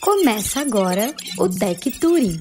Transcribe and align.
Começa 0.00 0.60
agora 0.60 1.14
o 1.38 1.48
Tech 1.48 1.90
Touring. 1.98 2.38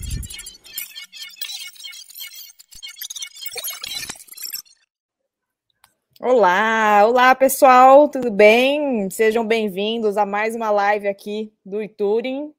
Olá, 6.19 7.05
olá 7.05 7.33
pessoal, 7.35 8.07
tudo 8.09 8.29
bem? 8.29 9.09
Sejam 9.09 9.45
bem-vindos 9.45 10.17
a 10.17 10.25
mais 10.25 10.55
uma 10.55 10.69
live 10.69 11.07
aqui 11.07 11.51
do 11.65 11.81
Ituring. 11.81 12.53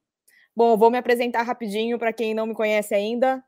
Bom, 0.55 0.77
vou 0.77 0.91
me 0.91 0.97
apresentar 0.97 1.43
rapidinho 1.43 1.97
para 1.97 2.11
quem 2.11 2.33
não 2.33 2.47
me 2.47 2.53
conhece 2.53 2.93
ainda. 2.93 3.43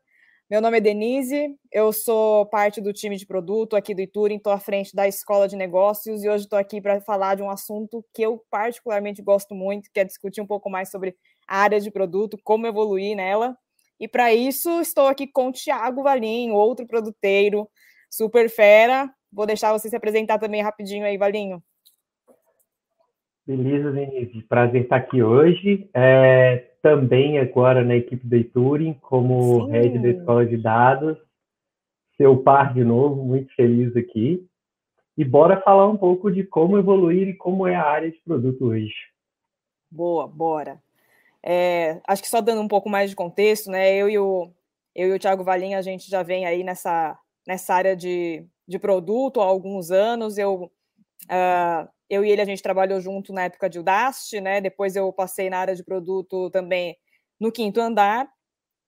Meu 0.52 0.60
nome 0.60 0.80
é 0.80 0.82
Denise, 0.82 1.58
eu 1.72 1.94
sou 1.94 2.46
parte 2.46 2.82
do 2.82 2.92
time 2.92 3.16
de 3.16 3.26
produto 3.26 3.74
aqui 3.74 3.96
do 3.96 4.02
Ituring, 4.02 4.36
estou 4.36 4.52
à 4.52 4.60
frente 4.60 4.94
da 4.94 5.08
Escola 5.08 5.48
de 5.48 5.56
Negócios 5.56 6.26
e 6.26 6.30
hoje 6.30 6.44
estou 6.44 6.60
aqui 6.60 6.82
para 6.82 7.00
falar 7.00 7.36
de 7.36 7.42
um 7.42 7.50
assunto 7.50 8.04
que 8.14 8.22
eu 8.22 8.44
particularmente 8.50 9.22
gosto 9.22 9.56
muito, 9.56 9.90
que 9.94 10.00
é 10.02 10.04
discutir 10.04 10.42
um 10.42 10.46
pouco 10.46 10.70
mais 10.70 10.92
sobre 10.92 11.16
a 11.52 11.58
área 11.58 11.82
de 11.82 11.92
produto, 11.92 12.38
como 12.46 12.66
evoluir 12.66 13.14
nela. 13.14 13.58
E 14.00 14.08
para 14.08 14.34
isso 14.34 14.80
estou 14.80 15.08
aqui 15.08 15.28
com 15.28 15.50
o 15.50 15.52
Tiago 15.52 16.02
Valim, 16.02 16.52
outro 16.52 16.88
produteiro, 16.88 17.68
super 18.10 18.50
fera. 18.50 19.14
Vou 19.30 19.46
deixar 19.46 19.74
você 19.74 19.90
se 19.90 19.96
apresentar 19.96 20.40
também 20.40 20.62
rapidinho 20.62 21.06
aí, 21.06 21.18
Valinho. 21.18 21.62
Beleza, 23.46 23.92
Denise. 23.92 24.42
Prazer 24.44 24.84
estar 24.84 24.96
aqui 24.96 25.22
hoje. 25.22 25.90
É, 25.94 26.70
também 26.82 27.38
agora 27.38 27.84
na 27.84 27.96
equipe 27.96 28.26
do 28.26 28.44
Turing, 28.46 28.94
como 29.02 29.66
Sim. 29.66 29.72
head 29.72 30.00
da 30.00 30.10
escola 30.10 30.46
de 30.46 30.56
dados. 30.56 31.18
Seu 32.16 32.38
par 32.38 32.74
de 32.74 32.84
novo, 32.84 33.26
muito 33.26 33.54
feliz 33.56 33.96
aqui. 33.98 34.48
E 35.18 35.26
bora 35.26 35.60
falar 35.62 35.88
um 35.88 35.98
pouco 35.98 36.32
de 36.32 36.46
como 36.46 36.78
evoluir 36.78 37.28
e 37.28 37.34
como 37.34 37.68
é 37.68 37.76
a 37.76 37.84
área 37.84 38.10
de 38.10 38.18
produto 38.24 38.68
hoje. 38.68 38.94
Boa, 39.92 40.26
bora. 40.26 40.82
É, 41.44 42.00
acho 42.08 42.22
que 42.22 42.30
só 42.30 42.40
dando 42.40 42.62
um 42.62 42.68
pouco 42.68 42.90
mais 42.90 43.10
de 43.10 43.16
contexto, 43.16 43.70
né? 43.70 43.94
Eu 43.96 44.10
e 44.10 44.18
o, 44.18 44.52
eu 44.96 45.10
e 45.10 45.14
o 45.14 45.20
Thiago 45.20 45.44
Valim, 45.44 45.74
a 45.74 45.82
gente 45.82 46.10
já 46.10 46.22
vem 46.24 46.46
aí 46.46 46.64
nessa, 46.64 47.18
nessa 47.48 47.74
área 47.74 47.96
de, 47.96 48.46
de 48.68 48.78
produto 48.78 49.42
há 49.42 49.46
alguns 49.46 49.92
anos. 49.92 50.38
Eu, 50.38 50.72
uh, 51.26 51.90
eu 52.10 52.24
e 52.24 52.30
ele, 52.30 52.42
a 52.42 52.46
gente 52.46 52.62
trabalhou 52.62 53.00
junto 53.02 53.34
na 53.34 53.44
época 53.46 53.70
de 53.70 53.80
Udast, 53.80 54.40
né? 54.40 54.62
Depois 54.62 54.96
eu 54.96 55.12
passei 55.12 55.50
na 55.50 55.60
área 55.60 55.76
de 55.76 55.84
produto 55.84 56.50
também 56.52 56.96
no 57.40 57.52
quinto 57.52 57.82
andar. 57.82 58.30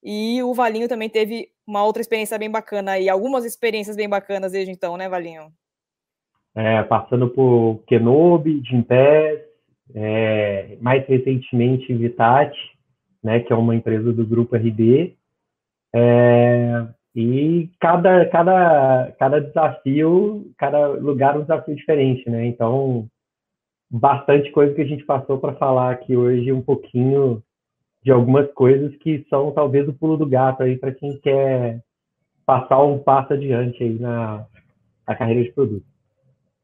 E 0.03 0.44
o 0.44 0.53
Valinho 0.53 0.88
também 0.88 1.09
teve 1.09 1.49
uma 1.66 1.83
outra 1.83 2.02
experiência 2.02 2.38
bem 2.38 2.52
bacana 2.52 2.99
e 2.99 3.09
algumas 3.09 3.45
experiências 3.45 3.95
bem 3.95 4.09
bacanas 4.09 4.52
desde 4.52 4.72
então, 4.72 4.97
né, 4.97 5.08
Valinho? 5.08 5.52
É, 6.55 6.83
passando 6.83 7.30
por 7.30 7.81
Kenobi, 7.88 8.61
Gimpass, 8.64 9.39
é, 9.94 10.78
mais 10.81 11.06
recentemente 11.08 11.94
Vitat, 11.94 12.56
né, 13.23 13.39
que 13.39 13.52
é 13.52 13.56
uma 13.56 13.76
empresa 13.76 14.12
do 14.12 14.26
grupo 14.26 14.56
RD. 14.56 15.16
É, 15.95 16.88
e 17.16 17.70
cada, 17.80 18.26
cada, 18.30 19.11
cada 19.20 19.39
desafio, 19.39 20.52
cada 20.58 20.88
lugar 20.88 21.36
é 21.36 21.39
um 21.39 21.42
desafio 21.42 21.76
diferente, 21.76 22.28
né? 22.28 22.48
Então, 22.48 23.08
bastante 23.89 24.52
coisa 24.52 24.73
que 24.73 24.81
a 24.81 24.86
gente 24.86 25.06
passou 25.06 25.38
para 25.38 25.54
falar 25.54 25.92
aqui 25.92 26.17
hoje, 26.17 26.52
um 26.52 26.61
pouquinho 26.61 27.44
de 28.04 28.11
algumas 28.11 28.52
coisas 28.54 28.95
que 28.98 29.26
são 29.30 29.52
talvez 29.52 29.88
o 29.88 29.94
pulo 29.94 30.17
do 30.17 30.26
gato 30.26 30.64
aí 30.64 30.78
para 30.78 30.92
quem 30.92 31.17
quer 31.20 31.81
passar 32.45 32.84
um 32.84 33.00
passo 33.00 33.34
adiante 33.34 33.81
aí 33.84 33.98
na, 34.00 34.45
na 35.08 35.16
carreira 35.16 35.44
de 35.44 35.52
produto. 35.52 35.86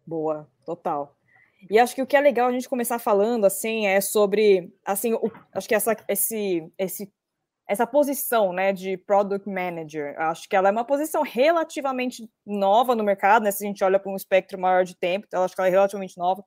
Boa, 0.06 0.48
total. 0.66 1.16
E 1.70 1.80
acho 1.80 1.96
que 1.96 2.02
o 2.02 2.08
que 2.08 2.16
é 2.16 2.22
legal 2.22 2.48
a 2.48 2.52
gente 2.52 2.70
começar 2.70 3.00
falando 3.00 3.46
assim 3.46 3.88
é 3.88 4.00
sobre 4.02 4.72
assim, 4.86 5.14
o, 5.14 5.32
acho 5.54 5.68
que 5.68 5.76
essa 5.76 5.96
esse 6.08 6.72
esse 6.78 7.12
essa 7.68 7.86
posição, 7.86 8.52
né, 8.52 8.74
de 8.74 8.98
product 8.98 9.48
manager. 9.48 10.20
Acho 10.20 10.50
que 10.50 10.56
ela 10.56 10.70
é 10.70 10.72
uma 10.72 10.84
posição 10.84 11.22
relativamente 11.22 12.28
nova 12.44 12.96
no 12.96 13.04
mercado, 13.04 13.44
né? 13.44 13.52
Se 13.52 13.64
a 13.64 13.68
gente 13.68 13.84
olha 13.84 14.00
para 14.00 14.12
um 14.12 14.16
espectro 14.16 14.60
maior 14.60 14.84
de 14.84 14.96
tempo, 14.96 15.26
então 15.28 15.44
acho 15.44 15.54
que 15.54 15.62
ela 15.62 15.68
é 15.68 15.72
relativamente 15.72 16.18
nova. 16.18 16.44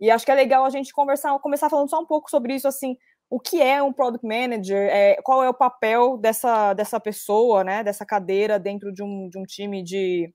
E 0.00 0.10
acho 0.10 0.24
que 0.24 0.32
é 0.32 0.34
legal 0.34 0.64
a 0.64 0.70
gente 0.70 0.92
conversar, 0.92 1.38
começar 1.38 1.70
falando 1.70 1.90
só 1.90 2.00
um 2.00 2.06
pouco 2.06 2.28
sobre 2.28 2.54
isso, 2.54 2.66
assim, 2.66 2.96
o 3.30 3.38
que 3.38 3.62
é 3.62 3.82
um 3.82 3.92
product 3.92 4.26
manager, 4.26 4.88
é, 4.90 5.16
qual 5.22 5.44
é 5.44 5.48
o 5.48 5.54
papel 5.54 6.16
dessa, 6.16 6.74
dessa 6.74 6.98
pessoa, 6.98 7.62
né, 7.62 7.84
dessa 7.84 8.04
cadeira 8.04 8.58
dentro 8.58 8.92
de 8.92 9.02
um, 9.02 9.28
de 9.28 9.38
um 9.38 9.44
time 9.44 9.82
de, 9.82 10.32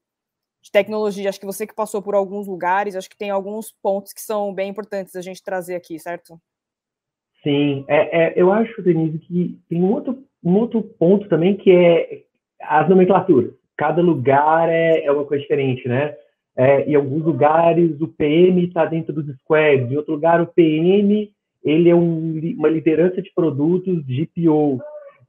de 0.63 0.71
tecnologia. 0.71 1.29
Acho 1.29 1.39
que 1.39 1.45
você 1.45 1.67
que 1.67 1.75
passou 1.75 2.01
por 2.01 2.15
alguns 2.15 2.47
lugares, 2.47 2.95
acho 2.95 3.09
que 3.09 3.17
tem 3.17 3.29
alguns 3.29 3.71
pontos 3.71 4.13
que 4.13 4.21
são 4.21 4.53
bem 4.53 4.69
importantes 4.69 5.15
a 5.15 5.21
gente 5.21 5.43
trazer 5.43 5.75
aqui, 5.75 5.99
certo? 5.99 6.39
Sim, 7.43 7.83
é, 7.89 8.23
é, 8.23 8.33
eu 8.37 8.51
acho, 8.51 8.81
Denise, 8.81 9.19
que 9.19 9.59
tem 9.67 9.83
um 9.83 9.91
outro, 9.91 10.23
um 10.41 10.55
outro 10.55 10.81
ponto 10.81 11.27
também 11.27 11.57
que 11.57 11.69
é 11.69 12.23
as 12.61 12.87
nomenclaturas. 12.87 13.53
Cada 13.75 14.01
lugar 14.01 14.69
é, 14.69 15.03
é 15.03 15.11
uma 15.11 15.25
coisa 15.25 15.41
diferente, 15.41 15.85
né? 15.87 16.15
É, 16.55 16.85
em 16.89 16.95
alguns 16.95 17.23
lugares 17.23 17.99
o 17.99 18.07
PM 18.07 18.65
está 18.65 18.85
dentro 18.85 19.11
dos 19.11 19.35
squads, 19.39 19.91
em 19.91 19.97
outro 19.97 20.13
lugar 20.13 20.39
o 20.39 20.47
PM 20.47 21.33
ele 21.63 21.89
é 21.89 21.95
um, 21.95 22.39
uma 22.57 22.69
liderança 22.69 23.21
de 23.21 23.31
produtos 23.33 24.05
de 24.05 24.25
PO. 24.27 24.79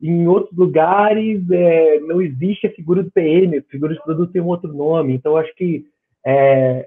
Em 0.06 0.28
outros 0.28 0.54
lugares 0.54 1.42
é, 1.50 1.98
não 2.00 2.20
existe 2.20 2.66
a 2.66 2.72
figura 2.72 3.02
do 3.02 3.10
PM, 3.10 3.56
a 3.56 3.62
figura 3.62 3.94
de 3.94 4.02
produto 4.02 4.32
tem 4.32 4.42
um 4.42 4.48
outro 4.48 4.70
nome. 4.70 5.14
Então 5.14 5.34
acho 5.34 5.54
que 5.54 5.86
é, 6.26 6.86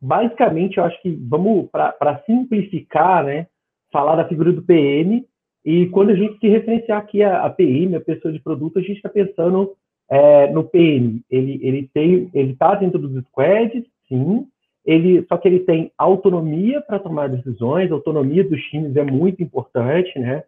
basicamente 0.00 0.78
eu 0.78 0.84
acho 0.84 1.02
que 1.02 1.10
vamos 1.28 1.68
para 1.68 2.22
simplificar, 2.24 3.24
né? 3.24 3.48
falar 3.92 4.14
da 4.14 4.28
figura 4.28 4.52
do 4.52 4.62
PM, 4.62 5.26
e 5.64 5.86
quando 5.86 6.10
a 6.10 6.14
gente 6.14 6.38
se 6.38 6.46
referenciar 6.48 6.98
aqui 6.98 7.24
a, 7.24 7.42
a 7.44 7.50
PM, 7.50 7.96
a 7.96 8.00
pessoa 8.00 8.32
de 8.32 8.38
produto, 8.38 8.78
a 8.78 8.82
gente 8.82 8.98
está 8.98 9.08
pensando 9.08 9.72
é, 10.08 10.48
no 10.52 10.62
PM. 10.62 11.22
Ele 11.28 11.58
ele 11.60 11.90
ele 12.32 12.52
está 12.52 12.76
dentro 12.76 13.00
dos 13.00 13.24
squads, 13.26 13.82
sim. 14.08 14.46
Ele 14.84 15.26
só 15.26 15.36
que 15.36 15.48
ele 15.48 15.60
tem 15.60 15.90
autonomia 15.98 16.80
para 16.80 17.00
tomar 17.00 17.28
decisões. 17.28 17.90
Autonomia 17.90 18.44
dos 18.44 18.62
times 18.66 18.94
é 18.94 19.02
muito 19.02 19.42
importante, 19.42 20.16
né? 20.20 20.44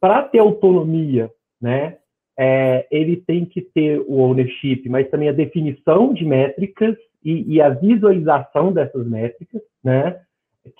Para 0.00 0.22
ter 0.22 0.38
autonomia, 0.38 1.30
né? 1.60 1.98
É, 2.38 2.86
ele 2.90 3.16
tem 3.16 3.44
que 3.44 3.60
ter 3.60 4.00
o 4.00 4.18
ownership, 4.18 4.88
mas 4.88 5.10
também 5.10 5.28
a 5.28 5.32
definição 5.32 6.14
de 6.14 6.24
métricas 6.24 6.96
e, 7.22 7.56
e 7.56 7.60
a 7.60 7.68
visualização 7.68 8.72
dessas 8.72 9.06
métricas, 9.06 9.60
né? 9.84 10.18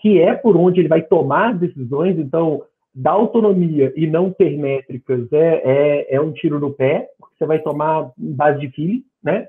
que 0.01 0.21
é 0.21 0.35
por 0.35 0.57
onde 0.57 0.81
ele 0.81 0.89
vai 0.89 1.03
tomar 1.03 1.55
decisões, 1.55 2.19
então, 2.19 2.63
dar 2.95 3.13
autonomia 3.13 3.93
e 3.97 4.07
não 4.07 4.31
ter 4.31 4.57
métricas 4.59 5.33
é, 5.33 5.63
é, 5.65 6.15
é 6.17 6.21
um 6.21 6.33
tiro 6.33 6.59
no 6.59 6.73
pé, 6.73 7.09
porque 7.19 7.37
você 7.39 7.47
vai 7.47 7.59
tomar 7.61 8.11
base 8.17 8.61
de 8.61 8.71
feeling, 8.71 9.05
né? 9.23 9.49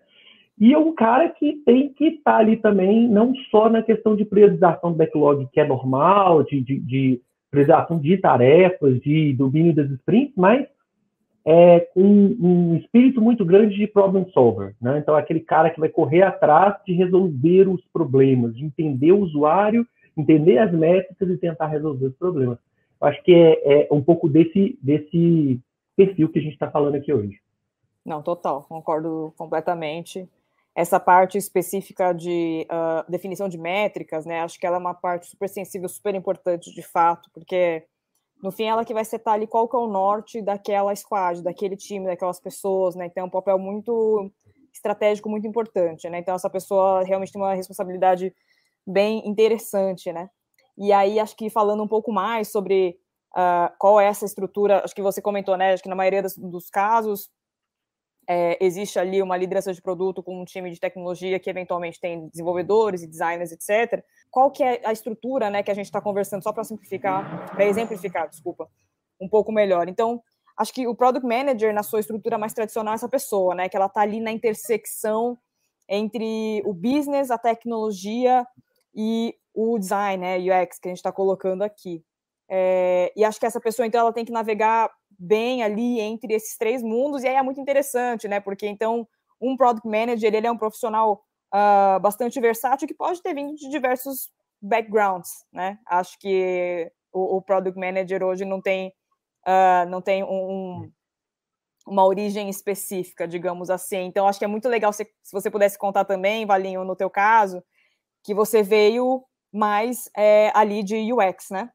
E 0.59 0.73
é 0.73 0.77
um 0.77 0.93
cara 0.93 1.27
que 1.29 1.53
tem 1.65 1.89
que 1.89 2.05
estar 2.05 2.33
tá 2.33 2.37
ali 2.37 2.57
também, 2.57 3.07
não 3.07 3.33
só 3.49 3.67
na 3.67 3.81
questão 3.81 4.15
de 4.15 4.23
priorização 4.23 4.91
do 4.91 4.97
backlog, 4.97 5.47
que 5.51 5.59
é 5.59 5.67
normal, 5.67 6.43
de, 6.43 6.61
de, 6.61 6.79
de 6.79 7.21
priorização 7.51 7.99
de 7.99 8.17
tarefas, 8.17 8.99
de 9.01 9.33
domínio 9.33 9.75
das 9.75 9.91
sprints, 9.91 10.33
mas 10.35 10.65
é, 11.45 11.81
com 11.93 12.01
um 12.01 12.75
espírito 12.77 13.21
muito 13.21 13.43
grande 13.43 13.75
de 13.75 13.85
problem 13.85 14.25
solver. 14.31 14.73
Né? 14.81 14.97
Então, 14.99 15.15
aquele 15.15 15.41
cara 15.41 15.69
que 15.69 15.79
vai 15.79 15.89
correr 15.89 16.23
atrás 16.23 16.75
de 16.85 16.93
resolver 16.93 17.67
os 17.67 17.83
problemas, 17.91 18.55
de 18.55 18.63
entender 18.63 19.11
o 19.11 19.19
usuário 19.19 19.85
entender 20.17 20.57
as 20.57 20.71
métricas 20.71 21.29
e 21.29 21.37
tentar 21.37 21.67
resolver 21.67 22.07
os 22.07 22.15
problemas. 22.15 22.57
Eu 22.99 23.07
acho 23.07 23.23
que 23.23 23.33
é, 23.33 23.83
é 23.83 23.87
um 23.91 24.01
pouco 24.01 24.29
desse, 24.29 24.77
desse 24.81 25.59
perfil 25.95 26.29
que 26.29 26.39
a 26.39 26.41
gente 26.41 26.53
está 26.53 26.69
falando 26.69 26.95
aqui 26.95 27.13
hoje. 27.13 27.39
Não, 28.05 28.21
total, 28.21 28.63
concordo 28.63 29.33
completamente. 29.37 30.27
Essa 30.73 30.99
parte 30.99 31.37
específica 31.37 32.13
de 32.13 32.65
uh, 32.71 33.09
definição 33.11 33.49
de 33.49 33.57
métricas, 33.57 34.25
né? 34.25 34.41
Acho 34.41 34.59
que 34.59 34.65
ela 34.65 34.77
é 34.77 34.79
uma 34.79 34.93
parte 34.93 35.27
super 35.27 35.49
sensível, 35.49 35.89
super 35.89 36.15
importante 36.15 36.73
de 36.73 36.81
fato, 36.81 37.29
porque 37.33 37.85
no 38.41 38.51
fim 38.51 38.63
ela 38.63 38.85
que 38.85 38.93
vai 38.93 39.03
setar 39.03 39.33
ali 39.33 39.45
qual 39.45 39.67
que 39.67 39.75
é 39.75 39.79
o 39.79 39.87
norte 39.87 40.41
daquela 40.41 40.95
squad, 40.95 41.43
daquele 41.43 41.75
time, 41.75 42.07
daquelas 42.07 42.39
pessoas, 42.39 42.95
né? 42.95 43.05
Então 43.07 43.23
é 43.23 43.27
um 43.27 43.29
papel 43.29 43.59
muito 43.59 44.31
estratégico, 44.73 45.29
muito 45.29 45.45
importante, 45.45 46.09
né? 46.09 46.19
Então 46.19 46.33
essa 46.33 46.49
pessoa 46.49 47.03
realmente 47.03 47.31
tem 47.31 47.41
uma 47.41 47.53
responsabilidade 47.53 48.33
bem 48.87 49.27
interessante, 49.27 50.11
né? 50.11 50.29
E 50.77 50.91
aí, 50.91 51.19
acho 51.19 51.35
que 51.35 51.49
falando 51.49 51.83
um 51.83 51.87
pouco 51.87 52.11
mais 52.11 52.51
sobre 52.51 52.97
uh, 53.35 53.71
qual 53.77 53.99
é 53.99 54.05
essa 54.05 54.25
estrutura, 54.25 54.83
acho 54.83 54.95
que 54.95 55.01
você 55.01 55.21
comentou, 55.21 55.57
né? 55.57 55.73
Acho 55.73 55.83
que 55.83 55.89
na 55.89 55.95
maioria 55.95 56.23
dos, 56.23 56.37
dos 56.37 56.69
casos 56.69 57.29
é, 58.33 58.57
existe 58.61 58.97
ali 58.97 59.21
uma 59.21 59.35
liderança 59.35 59.73
de 59.73 59.81
produto 59.81 60.23
com 60.23 60.41
um 60.41 60.45
time 60.45 60.71
de 60.71 60.79
tecnologia 60.79 61.37
que 61.37 61.49
eventualmente 61.49 61.99
tem 61.99 62.29
desenvolvedores 62.29 63.03
e 63.03 63.07
designers, 63.07 63.51
etc. 63.51 64.01
Qual 64.29 64.49
que 64.49 64.63
é 64.63 64.79
a 64.85 64.93
estrutura, 64.93 65.49
né, 65.49 65.61
que 65.61 65.69
a 65.69 65.73
gente 65.73 65.87
está 65.87 65.99
conversando, 65.99 66.41
só 66.41 66.53
para 66.53 66.63
simplificar, 66.63 67.51
para 67.51 67.65
exemplificar, 67.65 68.29
desculpa, 68.29 68.69
um 69.19 69.27
pouco 69.27 69.51
melhor. 69.51 69.89
Então, 69.89 70.23
acho 70.57 70.73
que 70.73 70.87
o 70.87 70.95
product 70.95 71.27
manager, 71.27 71.73
na 71.73 71.83
sua 71.83 71.99
estrutura 71.99 72.37
mais 72.37 72.53
tradicional, 72.53 72.93
é 72.93 72.95
essa 72.95 73.09
pessoa, 73.09 73.53
né, 73.53 73.67
que 73.67 73.75
ela 73.75 73.87
está 73.87 73.99
ali 73.99 74.21
na 74.21 74.31
intersecção 74.31 75.37
entre 75.89 76.63
o 76.65 76.73
business, 76.73 77.31
a 77.31 77.37
tecnologia 77.37 78.47
e 78.95 79.35
o 79.53 79.77
design, 79.77 80.23
né, 80.23 80.37
UX, 80.37 80.79
que 80.79 80.87
a 80.87 80.91
gente 80.91 80.99
está 80.99 81.11
colocando 81.11 81.63
aqui. 81.63 82.01
É, 82.49 83.11
e 83.13 83.25
acho 83.25 83.41
que 83.41 83.45
essa 83.45 83.59
pessoa, 83.59 83.85
então, 83.85 83.99
ela 83.99 84.13
tem 84.13 84.23
que 84.23 84.31
navegar 84.31 84.89
bem 85.21 85.61
ali 85.61 85.99
entre 85.99 86.33
esses 86.33 86.57
três 86.57 86.81
mundos, 86.81 87.23
e 87.23 87.27
aí 87.27 87.35
é 87.35 87.43
muito 87.43 87.61
interessante, 87.61 88.27
né? 88.27 88.39
Porque, 88.39 88.67
então, 88.67 89.07
um 89.39 89.55
product 89.55 89.87
manager, 89.87 90.33
ele 90.33 90.47
é 90.47 90.51
um 90.51 90.57
profissional 90.57 91.23
uh, 91.53 91.99
bastante 91.99 92.39
versátil 92.41 92.87
que 92.87 92.93
pode 92.93 93.21
ter 93.21 93.33
vindo 93.35 93.55
de 93.55 93.69
diversos 93.69 94.31
backgrounds, 94.59 95.45
né? 95.53 95.77
Acho 95.87 96.17
que 96.19 96.91
o, 97.13 97.37
o 97.37 97.41
product 97.41 97.79
manager 97.79 98.23
hoje 98.23 98.45
não 98.45 98.59
tem, 98.59 98.91
uh, 99.45 99.87
não 99.87 100.01
tem 100.01 100.23
um, 100.23 100.91
uma 101.85 102.03
origem 102.03 102.49
específica, 102.49 103.27
digamos 103.27 103.69
assim. 103.69 104.05
Então, 104.05 104.27
acho 104.27 104.39
que 104.39 104.45
é 104.45 104.47
muito 104.47 104.67
legal 104.67 104.91
se, 104.91 105.05
se 105.21 105.31
você 105.31 105.51
pudesse 105.51 105.77
contar 105.77 106.05
também, 106.05 106.47
Valinho, 106.47 106.83
no 106.83 106.95
teu 106.95 107.11
caso, 107.11 107.63
que 108.23 108.33
você 108.33 108.63
veio 108.63 109.23
mais 109.53 110.09
é, 110.17 110.51
ali 110.55 110.81
de 110.81 111.13
UX, 111.13 111.49
né? 111.51 111.69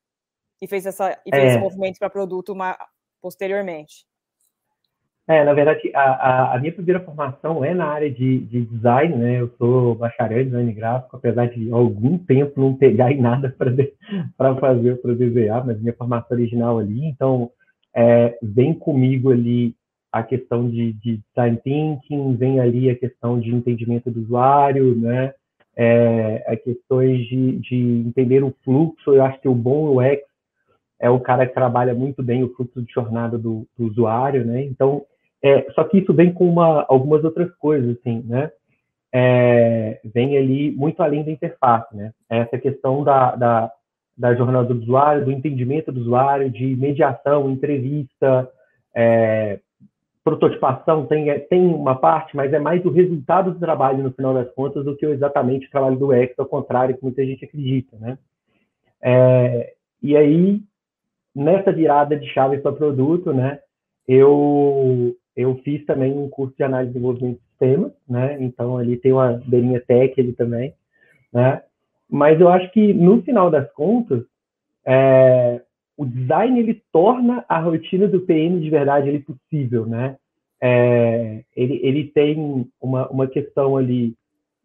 E 0.60 0.66
fez, 0.66 0.84
essa, 0.84 1.12
e 1.24 1.30
fez 1.30 1.44
é. 1.44 1.46
esse 1.48 1.58
movimento 1.58 1.98
para 1.98 2.10
produto 2.10 2.52
uma, 2.52 2.76
posteriormente. 3.26 4.06
É, 5.28 5.42
na 5.42 5.52
verdade, 5.52 5.90
a, 5.92 6.00
a, 6.00 6.54
a, 6.54 6.58
minha 6.60 6.72
primeira 6.72 7.00
formação 7.00 7.64
é 7.64 7.74
na 7.74 7.86
área 7.86 8.08
de, 8.08 8.38
de 8.38 8.64
design, 8.66 9.16
né? 9.16 9.40
Eu 9.40 9.52
sou 9.58 9.96
bacharel 9.96 10.42
em 10.42 10.44
design 10.44 10.72
gráfico, 10.72 11.16
apesar 11.16 11.48
de 11.48 11.68
algum 11.72 12.16
tempo 12.16 12.60
não 12.60 12.76
pegar 12.76 13.10
em 13.10 13.20
nada 13.20 13.52
para 14.38 14.54
fazer, 14.54 15.02
para 15.02 15.14
desenhar, 15.14 15.66
mas 15.66 15.80
minha 15.80 15.92
formação 15.94 16.36
original 16.36 16.78
ali, 16.78 17.04
então 17.06 17.50
é, 17.92 18.38
vem 18.40 18.72
comigo 18.72 19.32
ali 19.32 19.74
a 20.12 20.22
questão 20.22 20.70
de, 20.70 20.92
de, 20.92 21.20
design 21.28 21.56
thinking, 21.64 22.36
vem 22.36 22.60
ali 22.60 22.88
a 22.88 22.94
questão 22.94 23.40
de 23.40 23.52
entendimento 23.52 24.08
do 24.08 24.20
usuário, 24.20 24.94
né? 24.94 25.34
É, 25.76 26.44
a 26.46 26.56
questões 26.56 27.26
de, 27.26 27.58
de 27.58 27.76
entender 28.06 28.44
o 28.44 28.54
fluxo. 28.64 29.12
Eu 29.12 29.24
acho 29.24 29.40
que 29.40 29.48
o 29.48 29.54
bom 29.54 29.96
UX 29.96 30.22
é 31.00 31.10
o 31.10 31.20
cara 31.20 31.46
que 31.46 31.54
trabalha 31.54 31.94
muito 31.94 32.22
bem 32.22 32.42
o 32.42 32.54
fluxo 32.54 32.82
de 32.82 32.92
jornada 32.92 33.36
do, 33.36 33.66
do 33.78 33.86
usuário, 33.86 34.44
né? 34.44 34.62
Então, 34.64 35.04
é, 35.42 35.70
só 35.72 35.84
que 35.84 35.98
isso 35.98 36.12
vem 36.14 36.32
com 36.32 36.48
uma, 36.48 36.84
algumas 36.88 37.22
outras 37.24 37.54
coisas, 37.56 37.96
assim, 37.98 38.22
né? 38.26 38.50
É, 39.12 40.00
vem 40.04 40.36
ali 40.36 40.70
muito 40.72 41.02
além 41.02 41.24
da 41.24 41.30
interface, 41.30 41.94
né? 41.96 42.12
Essa 42.28 42.58
questão 42.58 43.04
da, 43.04 43.36
da, 43.36 43.72
da 44.16 44.34
jornada 44.34 44.72
do 44.72 44.80
usuário, 44.80 45.24
do 45.24 45.32
entendimento 45.32 45.92
do 45.92 46.00
usuário, 46.00 46.50
de 46.50 46.74
mediação, 46.76 47.50
entrevista, 47.50 48.50
é, 48.94 49.60
prototipação 50.26 51.06
tem, 51.06 51.30
é, 51.30 51.38
tem 51.38 51.64
uma 51.64 51.94
parte, 51.94 52.34
mas 52.34 52.52
é 52.52 52.58
mais 52.58 52.84
o 52.84 52.90
resultado 52.90 53.52
do 53.52 53.60
trabalho 53.60 54.02
no 54.02 54.12
final 54.12 54.34
das 54.34 54.52
contas 54.54 54.84
do 54.84 54.96
que 54.96 55.06
exatamente 55.06 55.68
o 55.68 55.70
trabalho 55.70 55.96
do 55.96 56.08
UX, 56.08 56.36
ao 56.36 56.46
contrário 56.46 56.96
que 56.96 57.02
muita 57.04 57.24
gente 57.24 57.44
acredita, 57.44 57.96
né? 57.96 58.18
É, 59.00 59.74
e 60.02 60.16
aí, 60.16 60.60
nessa 61.36 61.70
virada 61.70 62.16
de 62.16 62.26
chave 62.28 62.58
para 62.58 62.72
produto, 62.72 63.32
né, 63.32 63.60
eu, 64.08 65.14
eu 65.36 65.56
fiz 65.64 65.84
também 65.84 66.12
um 66.12 66.28
curso 66.30 66.56
de 66.56 66.62
análise 66.62 66.88
de 66.88 66.94
desenvolvimento 66.94 67.36
de 67.36 67.48
sistemas, 67.50 67.92
né, 68.08 68.38
então 68.40 68.78
ali 68.78 68.96
tem 68.96 69.12
uma 69.12 69.32
beirinha 69.46 69.80
tech 69.80 70.18
ali 70.18 70.32
também, 70.32 70.72
né, 71.32 71.62
mas 72.08 72.40
eu 72.40 72.48
acho 72.48 72.70
que 72.72 72.94
no 72.94 73.22
final 73.22 73.50
das 73.50 73.70
contas, 73.72 74.22
é, 74.84 75.60
o 75.96 76.04
design 76.04 76.58
ele 76.58 76.82
torna 76.92 77.44
a 77.48 77.58
rotina 77.58 78.06
do 78.06 78.20
PM 78.20 78.60
de 78.60 78.70
verdade 78.70 79.08
ele 79.08 79.20
possível, 79.20 79.86
né? 79.86 80.16
É, 80.60 81.42
ele, 81.56 81.80
ele 81.82 82.04
tem 82.08 82.66
uma, 82.80 83.08
uma 83.08 83.26
questão 83.26 83.76
ali 83.76 84.14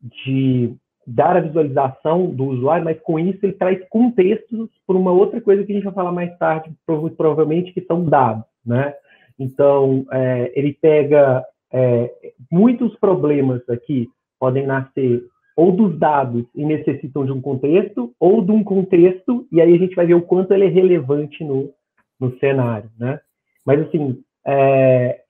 de 0.01 0.73
dar 1.05 1.37
a 1.37 1.41
visualização 1.41 2.27
do 2.27 2.45
usuário, 2.45 2.85
mas 2.85 2.99
com 3.01 3.19
isso 3.19 3.39
ele 3.43 3.53
traz 3.53 3.79
contextos 3.89 4.69
para 4.85 4.95
uma 4.95 5.11
outra 5.11 5.41
coisa 5.41 5.63
que 5.63 5.71
a 5.71 5.75
gente 5.75 5.85
vai 5.85 5.93
falar 5.93 6.11
mais 6.11 6.37
tarde, 6.37 6.71
provavelmente, 6.85 7.73
que 7.73 7.81
são 7.81 8.05
dados, 8.05 8.45
né? 8.65 8.93
Então, 9.39 10.05
é, 10.11 10.51
ele 10.55 10.73
pega 10.73 11.43
é, 11.73 12.11
muitos 12.51 12.95
problemas 12.97 13.67
aqui 13.69 14.07
podem 14.41 14.65
nascer 14.65 15.23
ou 15.55 15.71
dos 15.71 15.99
dados 15.99 16.45
e 16.55 16.65
necessitam 16.65 17.23
de 17.23 17.31
um 17.31 17.39
contexto, 17.39 18.11
ou 18.19 18.41
de 18.43 18.51
um 18.51 18.63
contexto, 18.63 19.45
e 19.51 19.61
aí 19.61 19.75
a 19.75 19.77
gente 19.77 19.95
vai 19.95 20.07
ver 20.07 20.15
o 20.15 20.21
quanto 20.21 20.53
ele 20.53 20.65
é 20.65 20.69
relevante 20.69 21.43
no, 21.43 21.71
no 22.19 22.35
cenário, 22.39 22.89
né? 22.97 23.19
Mas, 23.63 23.81
assim, 23.81 24.23
é, 24.47 25.21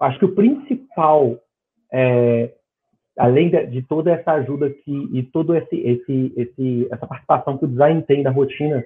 acho 0.00 0.18
que 0.18 0.24
o 0.26 0.34
principal, 0.34 1.38
é, 1.90 2.52
além 3.18 3.50
de, 3.50 3.66
de, 3.66 3.82
toda 3.82 4.12
essa 4.12 4.32
ajuda 4.32 4.66
aqui 4.66 5.08
e 5.12 5.22
todo 5.22 5.54
esse, 5.54 5.76
esse, 5.76 6.32
esse, 6.36 6.88
essa 6.90 7.06
participação 7.06 7.58
que 7.58 7.64
o 7.64 7.68
design 7.68 8.02
tem 8.02 8.22
da 8.22 8.30
rotina 8.30 8.84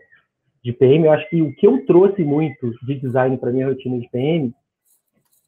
de 0.64 0.73
PM, 0.73 1.05
eu 1.05 1.12
acho 1.12 1.29
que 1.29 1.43
o 1.43 1.55
que 1.55 1.67
eu 1.67 1.84
trouxe 1.87 2.25
muito 2.25 2.73
de 2.84 2.94
design 2.94 3.37
para 3.37 3.50
minha 3.50 3.69
rotina 3.69 3.99
de 3.99 4.08
PM 4.08 4.52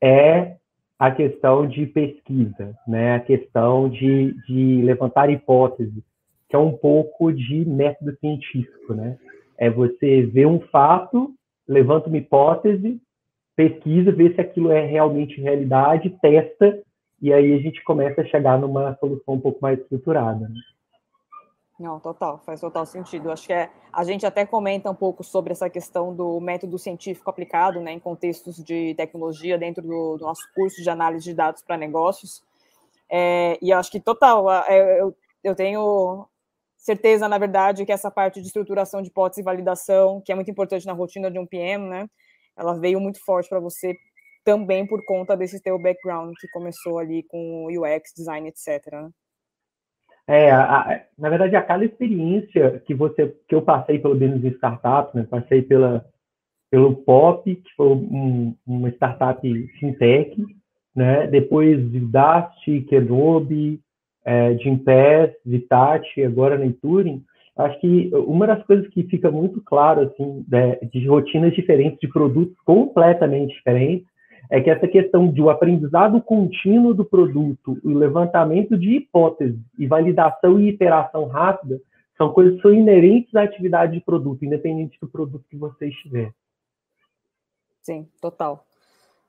é 0.02 0.56
a 0.98 1.10
questão 1.10 1.66
de 1.66 1.86
pesquisa, 1.86 2.74
né? 2.86 3.14
a 3.14 3.20
questão 3.20 3.88
de, 3.88 4.34
de 4.46 4.82
levantar 4.82 5.30
hipóteses, 5.30 6.02
que 6.48 6.56
é 6.56 6.58
um 6.58 6.72
pouco 6.72 7.32
de 7.32 7.64
método 7.64 8.16
científico. 8.18 8.94
Né? 8.94 9.16
É 9.58 9.70
você 9.70 10.22
ver 10.22 10.46
um 10.46 10.60
fato, 10.60 11.32
levanta 11.66 12.08
uma 12.08 12.18
hipótese, 12.18 13.00
pesquisa, 13.56 14.12
vê 14.12 14.34
se 14.34 14.40
aquilo 14.40 14.70
é 14.72 14.84
realmente 14.84 15.40
realidade, 15.40 16.16
testa, 16.20 16.82
e 17.24 17.32
aí 17.32 17.54
a 17.54 17.58
gente 17.58 17.82
começa 17.84 18.20
a 18.20 18.26
chegar 18.26 18.58
numa 18.58 18.94
solução 18.98 19.32
um 19.32 19.40
pouco 19.40 19.58
mais 19.62 19.80
estruturada. 19.80 20.46
Né? 20.46 20.60
Não, 21.80 21.98
total, 21.98 22.36
faz 22.44 22.60
total 22.60 22.84
sentido. 22.84 23.32
Acho 23.32 23.46
que 23.46 23.52
é, 23.54 23.70
a 23.90 24.04
gente 24.04 24.26
até 24.26 24.44
comenta 24.44 24.90
um 24.90 24.94
pouco 24.94 25.24
sobre 25.24 25.52
essa 25.52 25.70
questão 25.70 26.14
do 26.14 26.38
método 26.38 26.78
científico 26.78 27.30
aplicado 27.30 27.80
né, 27.80 27.92
em 27.92 27.98
contextos 27.98 28.62
de 28.62 28.94
tecnologia 28.94 29.56
dentro 29.56 29.82
do, 29.82 30.18
do 30.18 30.24
nosso 30.26 30.42
curso 30.54 30.82
de 30.82 30.90
análise 30.90 31.24
de 31.24 31.32
dados 31.32 31.62
para 31.62 31.78
negócios. 31.78 32.42
É, 33.10 33.58
e 33.62 33.72
acho 33.72 33.90
que 33.90 34.00
total, 34.00 34.52
é, 34.64 35.00
eu, 35.00 35.16
eu 35.42 35.54
tenho 35.54 36.28
certeza, 36.76 37.26
na 37.26 37.38
verdade, 37.38 37.86
que 37.86 37.92
essa 37.92 38.10
parte 38.10 38.38
de 38.42 38.48
estruturação 38.48 39.00
de 39.00 39.08
hipótese 39.08 39.40
e 39.40 39.44
validação, 39.44 40.20
que 40.20 40.30
é 40.30 40.34
muito 40.34 40.50
importante 40.50 40.84
na 40.84 40.92
rotina 40.92 41.30
de 41.30 41.38
um 41.38 41.46
PM, 41.46 41.88
né, 41.88 42.06
ela 42.54 42.78
veio 42.78 43.00
muito 43.00 43.18
forte 43.24 43.48
para 43.48 43.60
você 43.60 43.96
também 44.44 44.86
por 44.86 45.04
conta 45.04 45.36
desse 45.36 45.62
teu 45.62 45.78
background 45.78 46.34
que 46.38 46.48
começou 46.48 46.98
ali 46.98 47.22
com 47.24 47.66
UX, 47.66 48.12
design, 48.16 48.48
etc. 48.48 48.92
Né? 48.92 49.10
É, 50.26 50.50
a, 50.50 50.80
a, 50.80 51.00
na 51.18 51.28
verdade, 51.28 51.54
a 51.56 51.62
cada 51.62 51.84
experiência 51.84 52.82
que 52.86 52.94
você 52.94 53.34
que 53.48 53.54
eu 53.54 53.62
passei 53.62 53.98
pelo 53.98 54.14
Business 54.14 54.54
Startup, 54.56 55.14
né, 55.16 55.26
passei 55.28 55.62
pela 55.62 56.04
pelo 56.70 56.96
Pop, 56.96 57.54
que 57.54 57.74
foi 57.76 57.86
um, 57.86 58.56
uma 58.66 58.88
startup 58.88 59.40
fintech, 59.78 60.44
né, 60.94 61.26
depois 61.28 61.78
Dast, 62.10 62.80
Kenobi, 62.88 63.80
é, 64.24 64.56
Gimpass, 64.58 65.30
Vitati, 65.44 66.24
agora 66.24 66.58
na 66.58 66.72
Turing, 66.82 67.22
acho 67.56 67.80
que 67.80 68.10
uma 68.14 68.46
das 68.46 68.64
coisas 68.64 68.88
que 68.88 69.04
fica 69.04 69.30
muito 69.30 69.60
claro 69.60 70.00
assim 70.00 70.44
de, 70.48 70.86
de 70.88 71.06
rotinas 71.06 71.54
diferentes, 71.54 72.00
de 72.00 72.08
produtos 72.08 72.56
completamente 72.64 73.54
diferentes, 73.54 74.06
é 74.50 74.60
que 74.60 74.70
essa 74.70 74.86
questão 74.86 75.30
de 75.30 75.40
o 75.40 75.50
aprendizado 75.50 76.20
contínuo 76.20 76.94
do 76.94 77.04
produto, 77.04 77.78
o 77.82 77.90
levantamento 77.90 78.76
de 78.76 78.96
hipóteses 78.96 79.60
e 79.78 79.86
validação 79.86 80.60
e 80.60 80.68
iteração 80.68 81.26
rápida 81.26 81.80
são 82.16 82.32
coisas 82.32 82.56
que 82.56 82.62
são 82.62 82.72
inerentes 82.72 83.34
à 83.34 83.42
atividade 83.42 83.92
de 83.94 84.00
produto, 84.00 84.44
independente 84.44 84.98
do 85.00 85.08
produto 85.08 85.44
que 85.48 85.56
você 85.56 85.88
estiver. 85.88 86.32
Sim, 87.82 88.08
total. 88.20 88.64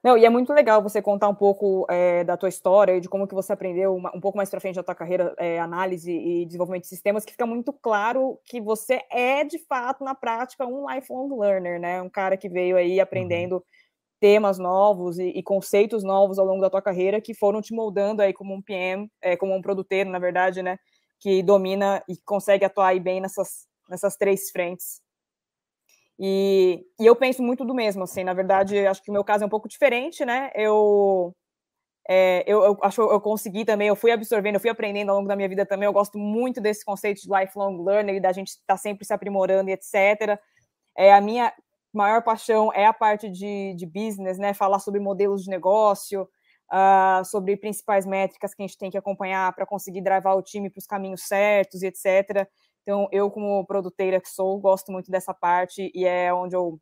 Não, 0.03 0.15
e 0.15 0.23
é 0.23 0.29
muito 0.29 0.53
legal 0.53 0.83
você 0.83 1.01
contar 1.01 1.27
um 1.27 1.33
pouco 1.33 1.87
é, 1.89 2.23
da 2.23 2.37
tua 2.37 2.47
história 2.47 2.95
e 2.95 3.01
de 3.01 3.09
como 3.09 3.27
que 3.27 3.33
você 3.33 3.51
aprendeu 3.51 3.95
uma, 3.95 4.15
um 4.15 4.19
pouco 4.21 4.37
mais 4.37 4.51
para 4.51 4.59
frente 4.59 4.75
da 4.75 4.83
tua 4.83 4.93
carreira, 4.93 5.33
é, 5.39 5.59
análise 5.59 6.11
e 6.11 6.45
desenvolvimento 6.45 6.83
de 6.83 6.89
sistemas, 6.89 7.25
que 7.25 7.31
fica 7.31 7.47
muito 7.47 7.73
claro 7.73 8.39
que 8.45 8.61
você 8.61 9.01
é, 9.09 9.43
de 9.43 9.57
fato, 9.57 10.03
na 10.03 10.13
prática, 10.13 10.63
um 10.63 10.87
lifelong 10.87 11.35
learner, 11.39 11.79
né? 11.79 12.03
Um 12.03 12.09
cara 12.09 12.37
que 12.37 12.47
veio 12.47 12.77
aí 12.77 12.99
aprendendo 12.99 13.55
uhum 13.55 13.61
temas 14.19 14.57
novos 14.57 15.19
e, 15.19 15.29
e, 15.29 15.43
conceitos 15.43 16.03
novos 16.03 16.39
ao 16.39 16.45
longo 16.45 16.61
da 16.61 16.69
tua 16.69 16.81
carreira 16.81 17.21
que 17.21 17.33
foram 17.33 17.61
te 17.61 17.73
moldando 17.73 18.21
aí 18.21 18.33
como 18.33 18.53
um 18.53 18.61
PM, 18.61 19.09
é, 19.21 19.35
como 19.35 19.53
um 19.53 19.61
produteiro, 19.61 20.09
na 20.09 20.19
verdade, 20.19 20.61
né, 20.61 20.77
que 21.19 21.43
domina 21.43 22.03
e 22.07 22.17
consegue 22.25 22.65
atuar 22.65 22.97
bem 22.99 23.19
nessas, 23.19 23.67
nessas 23.89 24.15
três 24.15 24.49
frentes. 24.51 25.01
E, 26.17 26.85
e, 26.99 27.05
eu 27.05 27.15
penso 27.15 27.43
muito 27.43 27.65
do 27.65 27.75
mesmo, 27.75 28.03
assim, 28.03 28.23
na 28.23 28.33
verdade, 28.33 28.85
acho 28.87 29.03
que 29.03 29.11
o 29.11 29.13
meu 29.13 29.23
caso 29.23 29.43
é 29.43 29.47
um 29.47 29.49
pouco 29.49 29.67
diferente, 29.67 30.23
né, 30.23 30.49
eu, 30.55 31.35
é, 32.07 32.43
eu, 32.47 32.63
eu 32.63 32.77
acho 32.81 33.01
eu 33.01 33.19
consegui 33.19 33.65
também, 33.65 33.89
eu 33.89 33.95
fui 33.95 34.11
absorvendo, 34.11 34.55
eu 34.55 34.61
fui 34.61 34.69
aprendendo 34.69 35.09
ao 35.09 35.17
longo 35.17 35.27
da 35.27 35.35
minha 35.35 35.49
vida 35.49 35.65
também, 35.65 35.87
eu 35.87 35.93
gosto 35.93 36.17
muito 36.17 36.61
desse 36.61 36.85
conceito 36.85 37.21
de 37.21 37.27
lifelong 37.27 37.83
learning, 37.83 38.21
da 38.21 38.31
gente 38.31 38.49
estar 38.49 38.75
tá 38.75 38.77
sempre 38.77 39.05
se 39.05 39.13
aprimorando 39.13 39.69
e 39.69 39.73
etc., 39.73 40.39
é, 40.97 41.13
a 41.13 41.19
minha 41.19 41.53
maior 41.97 42.23
paixão 42.23 42.71
é 42.73 42.85
a 42.85 42.93
parte 42.93 43.29
de, 43.29 43.73
de 43.75 43.85
business, 43.85 44.37
né? 44.37 44.53
Falar 44.53 44.79
sobre 44.79 44.99
modelos 44.99 45.43
de 45.43 45.49
negócio, 45.49 46.27
uh, 46.71 47.23
sobre 47.25 47.57
principais 47.57 48.05
métricas 48.05 48.53
que 48.53 48.63
a 48.63 48.67
gente 48.67 48.77
tem 48.77 48.91
que 48.91 48.97
acompanhar 48.97 49.53
para 49.53 49.65
conseguir 49.65 50.01
drivar 50.01 50.35
o 50.37 50.41
time 50.41 50.69
para 50.69 50.79
os 50.79 50.87
caminhos 50.87 51.23
certos 51.23 51.81
e 51.81 51.87
etc. 51.87 52.47
Então, 52.81 53.07
eu, 53.11 53.31
como 53.31 53.65
produtora 53.65 54.21
que 54.21 54.29
sou, 54.29 54.59
gosto 54.59 54.91
muito 54.91 55.09
dessa 55.09 55.33
parte 55.33 55.91
e 55.93 56.05
é 56.05 56.33
onde 56.33 56.55
eu 56.55 56.79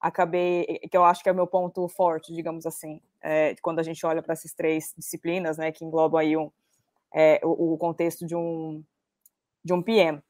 acabei, 0.00 0.80
que 0.90 0.96
eu 0.96 1.04
acho 1.04 1.22
que 1.22 1.28
é 1.28 1.32
o 1.32 1.34
meu 1.34 1.46
ponto 1.46 1.86
forte, 1.88 2.34
digamos 2.34 2.66
assim, 2.66 3.00
é, 3.22 3.54
quando 3.62 3.78
a 3.78 3.82
gente 3.82 4.04
olha 4.04 4.20
para 4.20 4.32
essas 4.32 4.52
três 4.52 4.92
disciplinas, 4.96 5.58
né, 5.58 5.70
que 5.70 5.84
englobam 5.84 6.18
aí 6.18 6.36
um, 6.36 6.50
é, 7.14 7.40
o, 7.44 7.74
o, 7.74 7.78
contexto 7.78 8.26
de 8.26 8.34
um, 8.34 8.82
de 9.64 9.72
um 9.72 9.80
PM. 9.80 10.20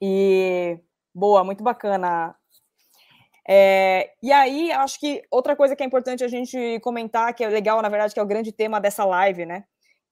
E, 0.00 0.80
boa, 1.14 1.44
muito 1.44 1.62
bacana. 1.62 2.34
É, 3.48 4.12
e 4.22 4.30
aí, 4.30 4.70
acho 4.72 5.00
que 5.00 5.22
outra 5.30 5.56
coisa 5.56 5.74
que 5.74 5.82
é 5.82 5.86
importante 5.86 6.22
a 6.22 6.28
gente 6.28 6.78
comentar, 6.80 7.34
que 7.34 7.42
é 7.42 7.48
legal, 7.48 7.82
na 7.82 7.88
verdade, 7.88 8.14
que 8.14 8.20
é 8.20 8.22
o 8.22 8.26
grande 8.26 8.52
tema 8.52 8.80
dessa 8.80 9.04
live, 9.04 9.44
né, 9.44 9.64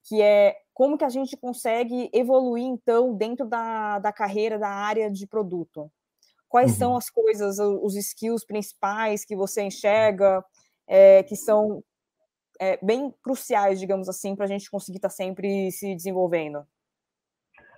que 0.03 0.21
é 0.21 0.57
como 0.73 0.97
que 0.97 1.05
a 1.05 1.09
gente 1.09 1.37
consegue 1.37 2.09
evoluir, 2.13 2.65
então, 2.65 3.15
dentro 3.15 3.45
da, 3.45 3.99
da 3.99 4.11
carreira, 4.11 4.57
da 4.57 4.69
área 4.69 5.09
de 5.09 5.27
produto. 5.27 5.91
Quais 6.49 6.71
uhum. 6.71 6.77
são 6.77 6.97
as 6.97 7.09
coisas, 7.09 7.59
os 7.59 7.95
skills 7.95 8.43
principais 8.45 9.23
que 9.23 9.35
você 9.35 9.61
enxerga, 9.61 10.43
é, 10.87 11.23
que 11.23 11.35
são 11.35 11.83
é, 12.59 12.77
bem 12.83 13.13
cruciais, 13.23 13.79
digamos 13.79 14.09
assim, 14.09 14.35
para 14.35 14.45
a 14.45 14.47
gente 14.47 14.69
conseguir 14.69 14.97
estar 14.97 15.09
tá 15.09 15.15
sempre 15.15 15.71
se 15.71 15.95
desenvolvendo? 15.95 16.65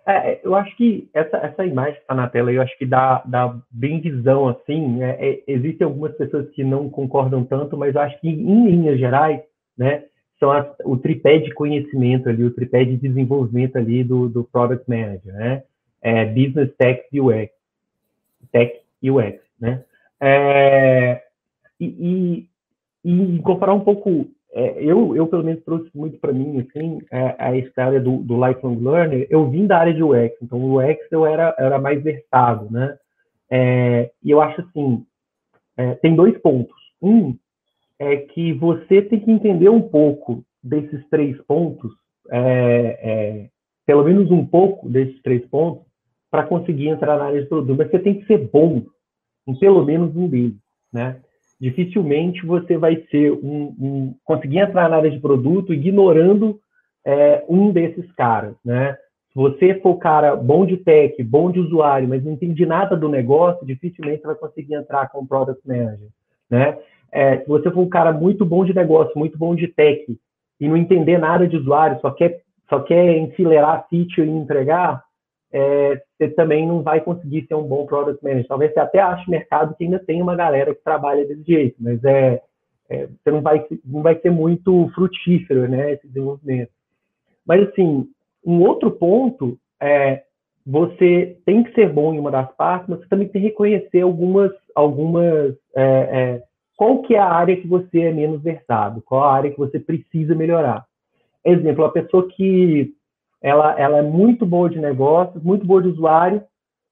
É, 0.06 0.40
eu 0.44 0.54
acho 0.56 0.76
que 0.76 1.10
essa, 1.14 1.38
essa 1.38 1.66
imagem 1.66 1.94
que 1.96 2.02
está 2.02 2.14
na 2.14 2.28
tela, 2.28 2.52
eu 2.52 2.62
acho 2.62 2.78
que 2.78 2.86
dá, 2.86 3.24
dá 3.26 3.58
bem 3.72 4.02
visão, 4.02 4.50
assim, 4.50 4.98
né? 4.98 5.16
é, 5.18 5.44
existem 5.48 5.86
algumas 5.86 6.14
pessoas 6.16 6.50
que 6.50 6.64
não 6.64 6.90
concordam 6.90 7.46
tanto, 7.46 7.78
mas 7.78 7.96
eu 7.96 8.02
acho 8.02 8.20
que, 8.20 8.28
em 8.28 8.70
linhas 8.70 9.00
gerais, 9.00 9.40
né, 9.78 10.04
são 10.40 10.52
as, 10.52 10.68
o 10.84 10.98
tripé 10.98 11.38
de 11.38 11.54
conhecimento 11.54 12.28
ali, 12.28 12.44
o 12.44 12.54
tripé 12.54 12.84
de 12.84 12.98
desenvolvimento 12.98 13.78
ali 13.78 14.04
do, 14.04 14.28
do 14.28 14.44
Product 14.44 14.84
Manager, 14.90 15.34
né, 15.34 15.64
é 16.02 16.26
Business 16.26 16.76
Tech 16.78 17.02
UX. 17.14 17.54
Tech 18.52 18.82
UX, 19.02 19.40
né? 19.60 19.84
É, 20.20 21.24
e, 21.80 22.48
e, 23.06 23.36
e, 23.36 23.40
comparar 23.40 23.74
um 23.74 23.80
pouco, 23.80 24.28
é, 24.56 24.84
eu, 24.84 25.16
eu 25.16 25.26
pelo 25.28 25.44
menos 25.44 25.64
trouxe 25.64 25.90
muito 25.96 26.20
para 26.20 26.32
mim, 26.32 26.60
assim, 26.60 27.02
a, 27.12 27.48
a 27.50 27.58
história 27.58 28.00
do, 28.00 28.18
do 28.18 28.36
lifelong 28.36 28.78
learner, 28.80 29.28
eu 29.30 29.50
vim 29.50 29.66
da 29.66 29.80
área 29.80 29.94
de 29.94 30.04
UX, 30.04 30.36
então 30.42 30.60
o 30.60 30.78
UX 30.78 31.00
eu 31.12 31.26
era, 31.26 31.56
era 31.58 31.80
mais 31.80 32.02
versado, 32.04 32.72
né? 32.72 32.96
É, 33.50 34.12
e 34.24 34.30
eu 34.30 34.42
acho 34.42 34.62
assim, 34.62 35.04
é, 35.76 35.96
tem 35.96 36.16
dois 36.16 36.38
pontos. 36.40 36.76
Um 37.02 37.36
é 37.98 38.18
que 38.18 38.54
você 38.54 39.02
tem 39.02 39.20
que 39.20 39.32
entender 39.32 39.70
um 39.70 39.82
pouco 39.82 40.44
desses 40.64 41.04
três 41.10 41.40
pontos, 41.44 41.92
é, 42.30 43.00
é, 43.02 43.50
pelo 43.88 44.04
menos 44.04 44.30
um 44.30 44.46
pouco 44.46 44.88
desses 44.88 45.20
três 45.24 45.44
pontos, 45.48 45.84
para 46.30 46.46
conseguir 46.46 46.90
entrar 46.90 47.18
na 47.18 47.26
área 47.26 47.42
de 47.42 47.48
produto, 47.48 47.78
mas 47.78 47.90
você 47.90 48.00
tem 48.00 48.20
que 48.20 48.26
ser 48.26 48.50
bom 48.50 48.84
em 49.48 49.56
pelo 49.56 49.84
menos 49.84 50.16
um 50.16 50.28
deles, 50.28 50.58
né? 50.92 51.20
Dificilmente 51.64 52.46
você 52.46 52.78
vai 52.78 53.02
ser 53.10 53.32
um, 53.32 53.74
um 53.80 54.16
conseguir 54.26 54.58
entrar 54.58 54.90
na 54.90 54.98
área 54.98 55.10
de 55.10 55.18
produto 55.18 55.74
ignorando 55.74 56.60
é, 57.06 57.42
um 57.48 57.72
desses 57.72 58.12
caras, 58.18 58.54
né? 58.66 58.98
Se 59.32 59.36
você 59.36 59.76
for 59.76 59.96
cara 59.96 60.36
bom 60.36 60.66
de 60.66 60.76
tech, 60.76 61.24
bom 61.24 61.50
de 61.50 61.62
usuário, 61.62 62.06
mas 62.06 62.22
não 62.22 62.34
entende 62.34 62.66
nada 62.66 62.98
do 62.98 63.08
negócio, 63.08 63.66
dificilmente 63.66 64.24
vai 64.24 64.36
conseguir 64.36 64.74
entrar 64.76 65.08
como 65.08 65.26
product 65.26 65.66
manager, 65.66 66.10
né? 66.52 66.78
É, 67.10 67.38
se 67.38 67.48
você 67.48 67.72
for 67.72 67.80
um 67.80 67.90
cara 67.90 68.12
muito 68.12 68.44
bom 68.44 68.66
de 68.66 68.76
negócio, 68.76 69.14
muito 69.16 69.38
bom 69.38 69.56
de 69.56 69.70
tech 69.70 70.06
e 70.60 70.68
não 70.68 70.76
entender 70.76 71.18
nada 71.18 71.48
de 71.48 71.56
usuário, 71.56 71.98
só 72.02 72.12
quer 72.12 72.42
só 72.70 72.82
quer 72.82 73.18
enfileirar 73.20 73.88
feature 73.90 74.28
e 74.28 74.32
entregar, 74.32 75.02
é, 75.54 76.02
você 76.18 76.30
também 76.30 76.68
não 76.68 76.82
vai 76.82 77.00
conseguir 77.00 77.46
ser 77.48 77.54
um 77.54 77.64
bom 77.64 77.86
product 77.86 78.24
manager. 78.24 78.48
Talvez 78.48 78.74
você 78.74 78.80
até 78.80 79.00
ache 79.00 79.30
mercado 79.30 79.76
que 79.76 79.84
ainda 79.84 80.00
tem 80.00 80.20
uma 80.20 80.36
galera 80.36 80.74
que 80.74 80.84
trabalha 80.84 81.26
desse 81.26 81.44
jeito, 81.44 81.76
mas 81.80 82.04
é, 82.04 82.42
é 82.90 83.06
você 83.08 83.32
não 83.32 83.42
vai, 83.42 83.64
não 83.86 84.02
vai 84.02 84.20
ser 84.20 84.32
muito 84.32 84.90
frutífero, 84.96 85.70
né, 85.70 85.94
esse 85.94 86.08
desenvolvimento. 86.08 86.72
Mas, 87.46 87.70
assim, 87.70 88.10
um 88.44 88.62
outro 88.62 88.90
ponto 88.90 89.58
é 89.80 90.24
você 90.66 91.38
tem 91.46 91.62
que 91.64 91.74
ser 91.74 91.92
bom 91.92 92.14
em 92.14 92.20
uma 92.20 92.32
das 92.32 92.52
partes, 92.56 92.90
mas 92.90 93.00
você 93.00 93.08
também 93.08 93.28
tem 93.28 93.42
que 93.42 93.48
reconhecer 93.50 94.02
algumas, 94.02 94.52
algumas 94.74 95.54
é, 95.76 95.84
é, 95.84 96.44
qual 96.76 97.02
que 97.04 97.16
é 97.16 97.20
a 97.20 97.30
área 97.30 97.58
que 97.58 97.68
você 97.68 98.00
é 98.00 98.12
menos 98.12 98.42
versado, 98.42 99.04
qual 99.06 99.24
a 99.24 99.34
área 99.34 99.52
que 99.52 99.58
você 99.58 99.80
precisa 99.80 100.34
melhorar. 100.34 100.86
Exemplo, 101.46 101.84
a 101.84 101.92
pessoa 101.92 102.28
que 102.30 102.94
ela, 103.44 103.78
ela 103.78 103.98
é 103.98 104.02
muito 104.02 104.46
boa 104.46 104.70
de 104.70 104.80
negócios, 104.80 105.44
muito 105.44 105.66
boa 105.66 105.82
de 105.82 105.90
usuário, 105.90 106.42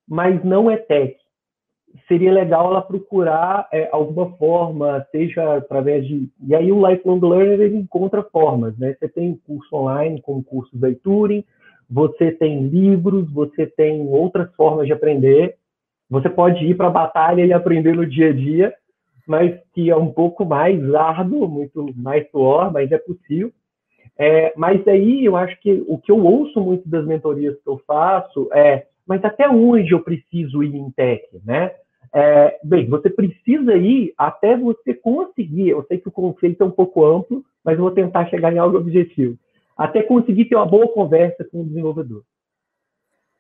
mas 0.08 0.44
não 0.44 0.70
é 0.70 0.76
tech. 0.76 1.16
Seria 2.10 2.32
legal 2.32 2.68
ela 2.68 2.82
procurar 2.82 3.70
é, 3.72 3.88
alguma 3.92 4.32
forma, 4.38 5.06
seja 5.12 5.56
através 5.56 6.06
de. 6.06 6.30
E 6.46 6.54
aí 6.54 6.70
o 6.70 6.86
Lifelong 6.86 7.22
Learner 7.22 7.62
ele 7.62 7.78
encontra 7.78 8.22
formas, 8.22 8.78
né? 8.78 8.94
Você 9.00 9.08
tem 9.08 9.40
curso 9.48 9.74
online, 9.74 10.22
como 10.22 10.44
cursos 10.44 10.78
da 10.78 10.90
Turing, 11.02 11.44
você 11.90 12.32
tem 12.32 12.68
livros, 12.68 13.32
você 13.32 13.66
tem 13.66 14.02
outras 14.10 14.54
formas 14.56 14.88
de 14.88 14.94
aprender. 14.94 15.56
Você 16.10 16.30
pode 16.30 16.66
ir 16.66 16.76
para 16.76 16.88
a 16.88 16.92
batalha 16.92 17.46
e 17.46 17.54
aprender 17.54 17.96
no 17.96 18.06
dia 18.06 18.30
a 18.30 18.34
dia, 18.34 18.74
mas 19.26 19.58
que 19.74 19.90
é 19.90 19.96
um 19.96 20.12
pouco 20.12 20.44
mais 20.44 20.94
árduo, 20.94 21.48
muito 21.48 21.94
mais 21.96 22.30
suor, 22.30 22.72
mas 22.74 22.92
é 22.92 22.98
possível. 22.98 23.54
É, 24.24 24.54
mas 24.56 24.88
aí 24.88 25.26
eu 25.26 25.36
acho 25.36 25.60
que 25.60 25.84
o 25.88 25.98
que 25.98 26.12
eu 26.12 26.24
ouço 26.24 26.62
muito 26.62 26.88
das 26.88 27.04
mentorias 27.08 27.60
que 27.60 27.68
eu 27.68 27.82
faço 27.88 28.48
é, 28.54 28.86
mas 29.08 29.26
até 29.26 29.50
onde 29.50 29.94
eu 29.94 30.04
preciso 30.04 30.62
ir 30.62 30.76
em 30.76 30.92
tech, 30.92 31.26
né? 31.44 31.72
É, 32.14 32.60
bem, 32.64 32.88
você 32.88 33.10
precisa 33.10 33.76
ir 33.76 34.14
até 34.16 34.56
você 34.56 34.94
conseguir. 34.94 35.70
Eu 35.70 35.84
sei 35.88 35.98
que 35.98 36.08
o 36.08 36.12
conceito 36.12 36.62
é 36.62 36.66
um 36.68 36.72
pouco 36.72 37.04
amplo, 37.04 37.44
mas 37.66 37.76
eu 37.76 37.84
vou 37.84 37.90
tentar 37.90 38.28
chegar 38.28 38.54
em 38.54 38.60
algo 38.60 38.78
objetivo. 38.78 39.36
Até 39.76 40.04
conseguir 40.04 40.46
ter 40.46 40.56
uma 40.56 40.68
boa 40.68 40.88
conversa 40.90 41.44
com 41.44 41.62
o 41.62 41.66
desenvolvedor. 41.66 42.22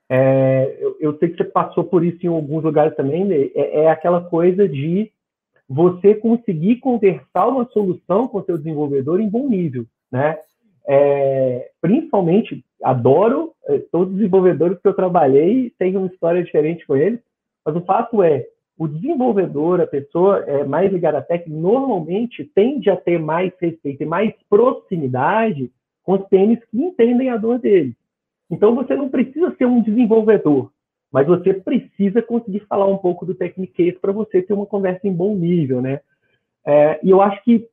É, 0.09 0.77
eu, 0.79 0.97
eu, 0.99 1.17
sei 1.19 1.29
que 1.29 1.37
você 1.37 1.43
passou 1.43 1.83
por 1.83 2.03
isso 2.03 2.25
em 2.25 2.29
alguns 2.29 2.63
lugares 2.63 2.95
também. 2.95 3.23
Né? 3.23 3.51
É, 3.53 3.81
é, 3.81 3.89
aquela 3.91 4.21
coisa 4.21 4.67
de 4.67 5.11
você 5.69 6.15
conseguir 6.15 6.77
conversar 6.77 7.47
uma 7.47 7.65
solução 7.65 8.27
com 8.27 8.39
o 8.39 8.45
seu 8.45 8.57
desenvolvedor 8.57 9.21
em 9.21 9.29
bom 9.29 9.47
nível, 9.47 9.85
né? 10.11 10.39
É, 10.87 11.69
principalmente, 11.79 12.63
adoro 12.83 13.53
é, 13.67 13.79
todos 13.91 14.09
os 14.09 14.19
desenvolvedores 14.19 14.79
que 14.79 14.87
eu 14.87 14.93
trabalhei, 14.93 15.71
tenho 15.77 15.99
uma 15.99 16.07
história 16.07 16.43
diferente 16.43 16.85
com 16.85 16.95
eles, 16.95 17.19
mas 17.65 17.75
o 17.75 17.81
fato 17.81 18.23
é, 18.23 18.47
o 18.77 18.87
desenvolvedor, 18.87 19.79
a 19.79 19.85
pessoa 19.85 20.39
é, 20.39 20.63
mais 20.63 20.91
ligada 20.91 21.19
à 21.19 21.21
tech, 21.21 21.47
normalmente 21.49 22.43
tende 22.55 22.89
a 22.89 22.95
ter 22.95 23.19
mais 23.19 23.53
respeito 23.59 24.01
e 24.01 24.05
mais 24.07 24.33
proximidade 24.49 25.71
com 26.03 26.13
os 26.13 26.27
tênis 26.29 26.59
que 26.65 26.81
entendem 26.81 27.29
a 27.29 27.37
dor 27.37 27.59
dele. 27.59 27.95
Então, 28.49 28.73
você 28.73 28.95
não 28.95 29.07
precisa 29.07 29.55
ser 29.55 29.65
um 29.65 29.81
desenvolvedor, 29.81 30.71
mas 31.11 31.27
você 31.27 31.53
precisa 31.53 32.21
conseguir 32.21 32.61
falar 32.61 32.87
um 32.87 32.97
pouco 32.97 33.25
do 33.25 33.35
Technique 33.35 33.93
para 33.93 34.11
você 34.11 34.41
ter 34.41 34.53
uma 34.53 34.65
conversa 34.65 35.07
em 35.07 35.13
bom 35.13 35.35
nível, 35.35 35.81
né? 35.81 36.01
É, 36.65 36.99
e 37.03 37.09
eu 37.09 37.21
acho 37.21 37.43
que 37.43 37.67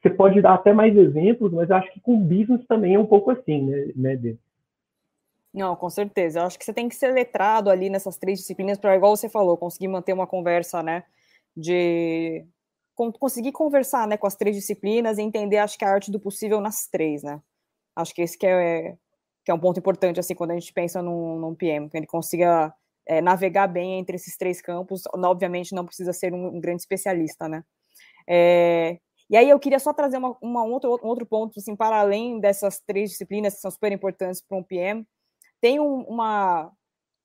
você 0.00 0.10
pode 0.10 0.40
dar 0.40 0.54
até 0.54 0.72
mais 0.72 0.96
exemplos, 0.96 1.52
mas 1.52 1.70
acho 1.70 1.92
que 1.92 2.00
com 2.00 2.18
business 2.20 2.64
também 2.66 2.94
é 2.94 2.98
um 2.98 3.06
pouco 3.06 3.30
assim, 3.30 3.62
né, 3.62 3.92
né 3.96 4.16
Dê? 4.16 4.36
Não, 5.52 5.74
com 5.74 5.90
certeza. 5.90 6.40
Eu 6.40 6.44
acho 6.44 6.58
que 6.58 6.64
você 6.64 6.72
tem 6.72 6.88
que 6.88 6.94
ser 6.94 7.12
letrado 7.12 7.70
ali 7.70 7.90
nessas 7.90 8.16
três 8.16 8.38
disciplinas 8.38 8.78
para, 8.78 8.94
igual 8.94 9.16
você 9.16 9.28
falou, 9.28 9.56
conseguir 9.56 9.88
manter 9.88 10.12
uma 10.12 10.26
conversa, 10.26 10.82
né? 10.82 11.04
De 11.56 12.44
conseguir 12.94 13.52
conversar, 13.52 14.08
né, 14.08 14.16
com 14.16 14.26
as 14.26 14.34
três 14.34 14.56
disciplinas 14.56 15.18
e 15.18 15.22
entender, 15.22 15.58
acho 15.58 15.78
que 15.78 15.84
a 15.84 15.88
arte 15.88 16.10
do 16.10 16.18
possível 16.18 16.60
nas 16.60 16.88
três, 16.88 17.22
né? 17.22 17.40
Acho 17.94 18.12
que 18.12 18.22
esse 18.22 18.36
que 18.36 18.44
é, 18.44 18.96
que 19.44 19.52
é 19.52 19.54
um 19.54 19.58
ponto 19.58 19.78
importante, 19.78 20.18
assim, 20.18 20.34
quando 20.34 20.50
a 20.50 20.54
gente 20.54 20.72
pensa 20.72 21.00
num, 21.00 21.38
num 21.38 21.54
PM, 21.54 21.88
que 21.88 21.96
ele 21.96 22.08
consiga 22.08 22.74
é, 23.06 23.20
navegar 23.20 23.68
bem 23.68 23.98
entre 23.98 24.16
esses 24.16 24.36
três 24.36 24.60
campos. 24.60 25.02
Obviamente, 25.14 25.74
não 25.74 25.86
precisa 25.86 26.12
ser 26.12 26.34
um, 26.34 26.56
um 26.56 26.60
grande 26.60 26.82
especialista, 26.82 27.48
né? 27.48 27.64
É, 28.28 28.98
e 29.30 29.36
aí 29.36 29.48
eu 29.48 29.58
queria 29.58 29.78
só 29.78 29.92
trazer 29.92 30.16
uma, 30.16 30.36
uma 30.40 30.64
outro, 30.64 30.98
um 31.02 31.08
outro 31.08 31.26
ponto, 31.26 31.58
assim, 31.58 31.76
para 31.76 31.98
além 32.00 32.40
dessas 32.40 32.80
três 32.80 33.10
disciplinas 33.10 33.54
que 33.54 33.60
são 33.60 33.70
super 33.70 33.92
importantes 33.92 34.40
para 34.40 34.56
um 34.56 34.62
PM, 34.62 35.06
tem 35.60 35.78
um, 35.80 36.02
uma, 36.02 36.72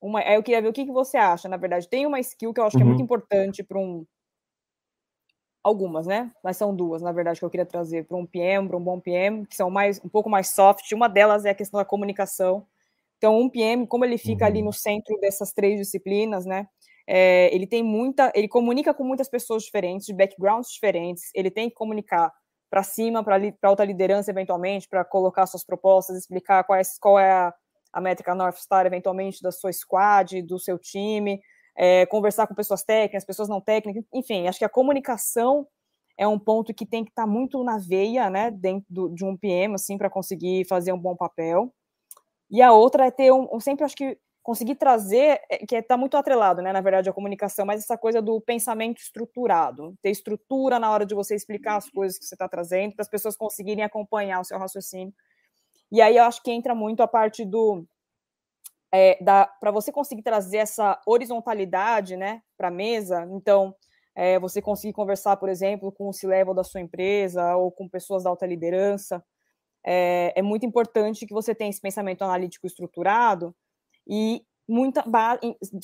uma. 0.01 0.19
Aí 0.19 0.36
eu 0.36 0.43
queria 0.43 0.62
ver 0.62 0.67
o 0.69 0.74
que, 0.74 0.86
que 0.86 0.91
você 0.91 1.17
acha, 1.17 1.48
na 1.48 1.57
verdade. 1.57 1.89
Tem 1.89 2.05
uma 2.05 2.19
skill 2.19 2.53
que 2.53 2.60
eu 2.60 2.65
acho 2.65 2.75
uhum. 2.75 2.79
que 2.79 2.83
é 2.83 2.88
muito 2.88 3.00
uhum. 3.00 3.05
importante 3.05 3.63
para 3.63 3.79
um. 3.79 4.05
Algumas, 5.63 6.05
né? 6.05 6.29
Mas 6.43 6.57
são 6.57 6.75
duas, 6.75 7.01
na 7.01 7.13
verdade, 7.13 7.39
que 7.39 7.45
eu 7.45 7.50
queria 7.50 7.65
trazer 7.65 8.05
para 8.05 8.17
um 8.17 8.25
PM, 8.25 8.67
para 8.67 8.75
um 8.75 8.83
bom 8.83 9.00
PM, 9.00 9.45
que 9.48 9.55
são 9.55 9.69
mais 9.69 9.98
um 10.03 10.10
pouco 10.10 10.29
mais 10.29 10.50
soft. 10.50 10.91
Uma 10.91 11.07
delas 11.07 11.45
é 11.45 11.51
a 11.51 11.55
questão 11.55 11.77
da 11.77 11.86
comunicação. 11.86 12.67
Então, 13.17 13.39
um 13.39 13.50
PM, 13.50 13.88
como 13.88 14.03
ele 14.03 14.17
fica 14.17 14.43
uhum. 14.43 14.51
ali 14.51 14.62
no 14.62 14.74
centro 14.74 15.17
dessas 15.22 15.53
três 15.53 15.79
disciplinas, 15.79 16.45
né? 16.45 16.67
É, 17.07 17.53
ele 17.53 17.67
tem 17.67 17.83
muita, 17.83 18.31
ele 18.33 18.48
comunica 18.48 18.93
com 18.93 19.03
muitas 19.03 19.29
pessoas 19.29 19.63
diferentes, 19.63 20.07
de 20.07 20.13
backgrounds 20.13 20.72
diferentes. 20.72 21.29
Ele 21.33 21.51
tem 21.51 21.69
que 21.69 21.75
comunicar 21.75 22.31
para 22.69 22.83
cima, 22.83 23.24
para 23.24 23.39
alta 23.62 23.86
liderança, 23.86 24.31
eventualmente, 24.31 24.88
para 24.88 25.05
colocar 25.05 25.45
suas 25.45 25.63
propostas, 25.63 26.17
explicar 26.17 26.63
qual 26.63 26.79
é, 26.79 26.81
qual 27.00 27.19
é 27.19 27.31
a, 27.31 27.53
a 27.91 28.01
métrica 28.01 28.33
North 28.33 28.57
Star, 28.57 28.86
eventualmente, 28.86 29.41
da 29.41 29.51
sua 29.51 29.72
squad, 29.72 30.41
do 30.41 30.57
seu 30.57 30.79
time, 30.79 31.39
é, 31.75 32.05
conversar 32.05 32.48
com 32.48 32.55
pessoas 32.55 32.83
técnicas, 32.83 33.25
pessoas 33.25 33.50
não 33.50 33.62
técnicas, 33.62 34.03
enfim, 34.13 34.48
acho 34.48 34.60
que 34.60 34.65
a 34.65 34.69
comunicação 34.69 35.67
é 36.17 36.27
um 36.27 36.39
ponto 36.39 36.74
que 36.74 36.86
tem 36.86 37.03
que 37.03 37.12
estar 37.12 37.24
tá 37.24 37.27
muito 37.27 37.63
na 37.63 37.77
veia, 37.77 38.29
né, 38.29 38.51
dentro 38.51 38.86
do, 38.89 39.10
de 39.10 39.25
um 39.25 39.36
PM, 39.36 39.75
assim, 39.75 39.98
para 39.98 40.10
conseguir 40.10 40.65
fazer 40.65 40.93
um 40.93 41.00
bom 41.00 41.15
papel. 41.15 41.74
E 42.50 42.62
a 42.62 42.72
outra 42.72 43.07
é 43.07 43.12
ter 43.12 43.31
um, 43.31 43.48
um 43.51 43.60
sempre 43.60 43.83
acho 43.83 43.95
que 43.95 44.17
conseguir 44.43 44.75
trazer, 44.75 45.41
é, 45.50 45.65
que 45.65 45.73
está 45.73 45.95
muito 45.95 46.17
atrelado, 46.17 46.62
né, 46.62 46.73
na 46.73 46.81
verdade, 46.81 47.09
a 47.09 47.13
comunicação, 47.13 47.65
mas 47.65 47.81
essa 47.81 47.97
coisa 47.97 48.21
do 48.21 48.41
pensamento 48.41 49.00
estruturado, 49.00 49.95
ter 50.01 50.12
estrutura 50.12 50.77
na 50.77 50.91
hora 50.91 51.05
de 51.05 51.15
você 51.15 51.33
explicar 51.33 51.77
as 51.77 51.89
coisas 51.89 52.19
que 52.19 52.25
você 52.25 52.35
está 52.35 52.47
trazendo, 52.47 52.93
para 52.93 53.03
as 53.03 53.09
pessoas 53.09 53.38
conseguirem 53.38 53.85
acompanhar 53.85 54.41
o 54.41 54.43
seu 54.43 54.59
raciocínio. 54.59 55.13
E 55.89 56.01
aí 56.01 56.17
eu 56.17 56.25
acho 56.25 56.43
que 56.43 56.51
entra 56.51 56.75
muito 56.75 57.01
a 57.01 57.07
parte 57.07 57.45
do 57.45 57.85
é, 58.93 59.17
para 59.59 59.71
você 59.71 59.91
conseguir 59.91 60.21
trazer 60.21 60.57
essa 60.57 61.01
horizontalidade, 61.07 62.15
né, 62.17 62.41
para 62.57 62.67
a 62.67 62.71
mesa. 62.71 63.27
Então, 63.31 63.73
é, 64.13 64.38
você 64.38 64.62
conseguir 64.62 64.93
conversar, 64.93 65.38
por 65.38 65.50
exemplo, 65.50 65.91
com 65.91 66.09
o 66.09 66.13
C-level 66.13 66.53
da 66.53 66.63
sua 66.63 66.81
empresa 66.81 67.55
ou 67.55 67.71
com 67.71 67.89
pessoas 67.89 68.23
da 68.23 68.29
alta 68.29 68.45
liderança. 68.45 69.23
É, 69.83 70.33
é 70.35 70.41
muito 70.43 70.65
importante 70.65 71.25
que 71.25 71.33
você 71.33 71.55
tenha 71.55 71.71
esse 71.71 71.81
pensamento 71.81 72.23
analítico 72.23 72.67
estruturado 72.67 73.55
e 74.07 74.43
muita 74.67 75.03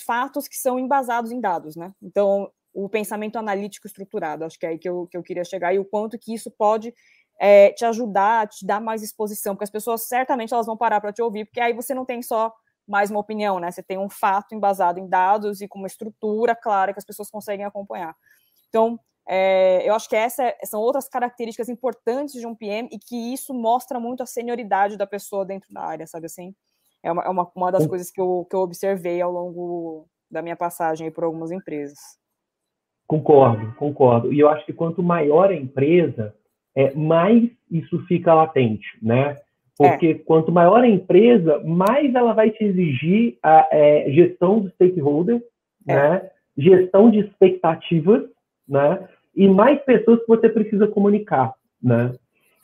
fatos 0.06 0.48
que 0.48 0.56
são 0.56 0.80
embasados 0.80 1.32
em 1.32 1.40
dados, 1.40 1.76
né? 1.76 1.94
Então, 2.02 2.52
o 2.74 2.88
pensamento 2.88 3.38
analítico 3.38 3.88
estruturado, 3.88 4.46
acho 4.46 4.58
que 4.58 4.66
é 4.66 4.70
aí 4.70 4.78
que 4.78 4.88
eu, 4.88 5.08
que 5.08 5.18
eu 5.18 5.24
queria 5.24 5.44
chegar, 5.44 5.74
e 5.74 5.80
o 5.80 5.86
quanto 5.86 6.18
que 6.18 6.34
isso 6.34 6.52
pode 6.52 6.94
é, 7.40 7.72
te 7.72 7.86
ajudar, 7.86 8.48
te 8.48 8.66
dar 8.66 8.82
mais 8.82 9.02
exposição, 9.02 9.56
porque 9.56 9.64
as 9.64 9.70
pessoas 9.70 10.08
certamente 10.08 10.54
elas 10.54 10.66
vão 10.66 10.78
parar 10.78 11.02
para 11.02 11.14
te 11.14 11.22
ouvir, 11.22 11.46
porque 11.46 11.62
aí 11.62 11.74
você 11.74 11.94
não 11.94 12.06
tem 12.06 12.22
só 12.22 12.54
mais 12.88 13.12
uma 13.12 13.20
opinião, 13.20 13.60
né? 13.60 13.72
Você 13.72 13.84
tem 13.84 13.98
um 13.98 14.10
fato 14.10 14.56
embasado 14.56 15.00
em 15.00 15.08
dados 15.08 15.62
e 15.62 15.68
com 15.68 15.78
uma 15.78 15.88
estrutura 15.88 16.56
clara 16.56 16.92
que 16.92 17.00
as 17.00 17.06
pessoas 17.06 17.30
conseguem 17.30 17.66
acompanhar. 17.66 18.16
Então, 18.68 19.00
é, 19.28 19.88
eu 19.88 19.94
acho 19.94 20.10
que 20.10 20.16
essa 20.16 20.56
são 20.66 20.82
outras 20.82 21.08
características 21.08 21.70
importantes 21.70 22.34
de 22.34 22.48
um 22.48 22.56
PM 22.56 22.90
e 22.92 22.98
que 22.98 23.32
isso 23.32 23.54
mostra 23.54 24.00
muito 24.00 24.24
a 24.24 24.26
senioridade 24.26 24.98
da 24.98 25.06
pessoa 25.06 25.46
dentro 25.46 25.72
da 25.72 25.82
área, 25.82 26.08
sabe 26.08 26.26
assim? 26.26 26.56
É 27.04 27.12
uma, 27.12 27.24
é 27.24 27.30
uma, 27.30 27.50
uma 27.56 27.72
das 27.72 27.88
coisas 27.88 28.12
que 28.12 28.20
eu, 28.20 28.46
que 28.50 28.56
eu 28.56 28.60
observei 28.60 29.22
ao 29.22 29.32
longo 29.32 30.06
da 30.30 30.42
minha 30.42 30.56
passagem 30.56 31.12
por 31.12 31.24
algumas 31.24 31.52
empresas. 31.52 31.98
Concordo, 33.08 33.74
concordo. 33.76 34.32
E 34.34 34.40
eu 34.40 34.50
acho 34.50 34.66
que 34.66 34.74
quanto 34.74 35.02
maior 35.02 35.50
a 35.50 35.56
empresa, 35.56 36.36
é, 36.76 36.94
mais 36.94 37.50
isso 37.72 38.06
fica 38.06 38.34
latente, 38.34 38.88
né? 39.02 39.38
Porque 39.78 40.08
é. 40.08 40.14
quanto 40.14 40.52
maior 40.52 40.84
a 40.84 40.88
empresa, 40.88 41.60
mais 41.64 42.14
ela 42.14 42.34
vai 42.34 42.52
te 42.52 42.64
exigir 42.64 43.38
a 43.42 43.68
é, 43.72 44.12
gestão 44.12 44.60
do 44.60 44.70
stakeholder, 44.72 45.42
é. 45.88 45.96
né? 45.96 46.30
gestão 46.58 47.10
de 47.10 47.20
expectativas, 47.20 48.24
né? 48.68 49.08
e 49.36 49.48
mais 49.48 49.82
pessoas 49.84 50.20
que 50.20 50.28
você 50.28 50.50
precisa 50.50 50.86
comunicar. 50.88 51.54
Né? 51.82 52.14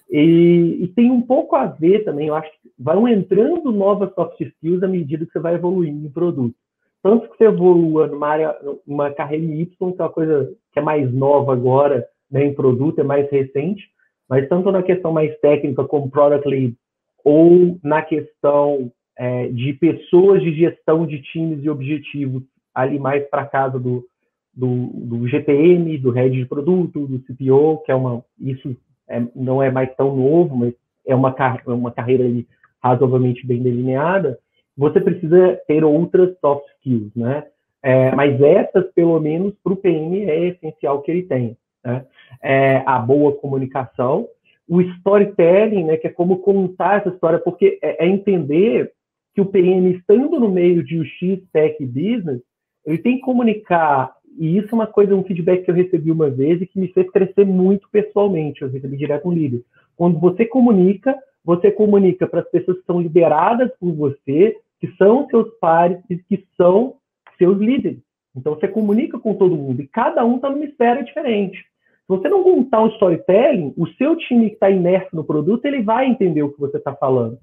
E, 0.09 0.83
e, 0.83 0.87
tem 0.89 1.09
um 1.09 1.21
pouco 1.21 1.55
a 1.55 1.65
ver 1.65 2.03
também, 2.03 2.27
eu 2.27 2.35
acho 2.35 2.49
que 2.51 2.69
vão 2.77 3.07
entrando 3.07 3.71
novas 3.71 4.13
soft 4.13 4.39
skills 4.39 4.83
à 4.83 4.87
medida 4.87 5.25
que 5.25 5.31
você 5.31 5.39
vai 5.39 5.55
evoluindo 5.55 6.05
em 6.05 6.11
produto. 6.11 6.55
Tanto 7.01 7.29
que 7.29 7.37
você 7.37 7.45
evolua 7.45 8.07
numa 8.07 8.27
área, 8.27 8.55
numa 8.85 9.11
carreira 9.11 9.45
Y, 9.45 9.65
que 9.67 10.01
é 10.01 10.03
uma 10.03 10.11
coisa 10.11 10.51
que 10.71 10.79
é 10.79 10.81
mais 10.81 11.11
nova 11.13 11.53
agora, 11.53 12.05
né, 12.29 12.45
em 12.45 12.53
produto, 12.53 12.99
é 12.99 13.03
mais 13.03 13.29
recente, 13.29 13.83
mas 14.29 14.47
tanto 14.49 14.71
na 14.71 14.81
questão 14.81 15.11
mais 15.11 15.37
técnica 15.39 15.83
como 15.83 16.09
product 16.09 16.47
lead, 16.47 16.75
ou 17.23 17.77
na 17.83 18.01
questão 18.01 18.91
é, 19.17 19.47
de 19.47 19.73
pessoas 19.73 20.41
de 20.41 20.53
gestão 20.53 21.05
de 21.05 21.21
times 21.21 21.63
e 21.63 21.69
objetivos, 21.69 22.43
ali 22.73 22.99
mais 22.99 23.23
para 23.29 23.45
casa 23.45 23.79
do, 23.79 24.05
do, 24.53 24.87
do, 24.93 25.27
GPM, 25.27 25.97
do 25.97 26.11
head 26.11 26.35
de 26.35 26.45
produto, 26.45 27.07
do 27.07 27.19
CPO, 27.19 27.83
que 27.85 27.91
é 27.91 27.95
uma. 27.95 28.23
Isso 28.39 28.75
é, 29.09 29.21
não 29.35 29.61
é 29.61 29.71
mais 29.71 29.93
tão 29.95 30.15
novo, 30.15 30.55
mas 30.55 30.73
é 31.05 31.15
uma, 31.15 31.35
é 31.65 31.71
uma 31.71 31.91
carreira 31.91 32.23
ali 32.23 32.47
razoavelmente 32.81 33.45
bem 33.45 33.61
delineada. 33.61 34.39
Você 34.77 34.99
precisa 34.99 35.59
ter 35.67 35.83
outras 35.83 36.37
soft 36.39 36.65
skills, 36.77 37.11
né? 37.15 37.43
É, 37.81 38.13
mas 38.15 38.41
essas, 38.41 38.91
pelo 38.93 39.19
menos, 39.19 39.53
para 39.63 39.73
o 39.73 39.77
PM 39.77 40.23
é 40.23 40.47
essencial 40.47 41.01
que 41.01 41.11
ele 41.11 41.23
tenha. 41.23 41.55
Né? 41.83 42.03
É, 42.41 42.83
a 42.85 42.97
boa 42.97 43.33
comunicação, 43.33 44.27
o 44.67 44.81
storytelling, 44.81 45.83
né, 45.83 45.97
que 45.97 46.07
é 46.07 46.09
como 46.09 46.39
contar 46.39 46.97
essa 47.01 47.09
história, 47.09 47.37
porque 47.37 47.77
é, 47.83 48.05
é 48.05 48.07
entender 48.07 48.91
que 49.35 49.41
o 49.41 49.45
PM, 49.45 49.91
estando 49.91 50.39
no 50.39 50.49
meio 50.49 50.83
de 50.83 50.99
UX, 50.99 51.43
Tech 51.53 51.85
Business, 51.85 52.41
ele 52.85 52.97
tem 52.97 53.17
que 53.17 53.21
comunicar, 53.21 54.15
e 54.37 54.57
isso 54.57 54.69
é 54.71 54.75
uma 54.75 54.87
coisa, 54.87 55.15
um 55.15 55.23
feedback 55.23 55.63
que 55.63 55.71
eu 55.71 55.75
recebi 55.75 56.11
uma 56.11 56.29
vez 56.29 56.61
e 56.61 56.65
que 56.65 56.79
me 56.79 56.87
fez 56.89 57.09
crescer 57.11 57.45
muito 57.45 57.87
pessoalmente, 57.89 58.61
eu 58.61 58.69
recebi 58.69 58.97
direto 58.97 59.27
um 59.27 59.33
líder. 59.33 59.63
Quando 59.95 60.19
você 60.19 60.45
comunica, 60.45 61.17
você 61.43 61.71
comunica 61.71 62.27
para 62.27 62.41
as 62.41 62.49
pessoas 62.49 62.79
que 62.79 62.85
são 62.85 63.01
lideradas 63.01 63.71
por 63.79 63.93
você, 63.93 64.57
que 64.79 64.87
são 64.97 65.27
seus 65.29 65.49
pares 65.59 65.99
e 66.09 66.17
que 66.17 66.45
são 66.57 66.95
seus 67.37 67.57
líderes. 67.59 67.99
Então 68.35 68.55
você 68.55 68.67
comunica 68.67 69.17
com 69.17 69.33
todo 69.33 69.55
mundo 69.55 69.81
e 69.81 69.87
cada 69.87 70.25
um 70.25 70.35
está 70.35 70.49
numa 70.49 70.65
esfera 70.65 71.03
diferente. 71.03 71.57
Se 71.57 72.09
você 72.09 72.27
não 72.27 72.43
montar 72.43 72.83
um 72.83 72.89
storytelling, 72.89 73.73
o 73.77 73.87
seu 73.93 74.15
time 74.15 74.49
que 74.49 74.55
está 74.55 74.69
imerso 74.69 75.15
no 75.15 75.23
produto, 75.23 75.65
ele 75.65 75.81
vai 75.81 76.07
entender 76.07 76.43
o 76.43 76.51
que 76.51 76.59
você 76.59 76.77
está 76.77 76.93
falando. 76.93 77.37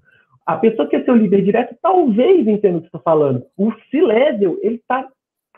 A 0.44 0.56
pessoa 0.56 0.88
que 0.88 0.96
é 0.96 1.04
seu 1.04 1.16
líder 1.16 1.42
direto 1.42 1.76
talvez 1.80 2.46
entenda 2.46 2.78
o 2.78 2.80
que 2.80 2.88
está 2.88 2.98
falando. 2.98 3.44
O 3.56 3.72
C-Level, 3.90 4.58
ele 4.62 4.76
está, 4.76 5.08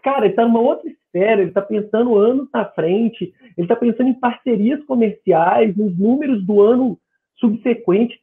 cara, 0.03 0.27
ele 0.27 0.33
está 0.33 0.45
numa 0.45 0.61
outra 0.61 0.89
ele 1.19 1.49
está 1.49 1.63
pensando 1.63 2.17
anos 2.17 2.49
na 2.53 2.65
frente, 2.65 3.35
ele 3.57 3.65
está 3.65 3.77
pensando 3.77 4.09
em 4.09 4.15
parcerias 4.15 4.83
comerciais, 4.85 5.77
nos 5.77 5.97
números 5.99 6.45
do 6.45 6.61
ano 6.61 6.99
subsequente. 7.37 8.21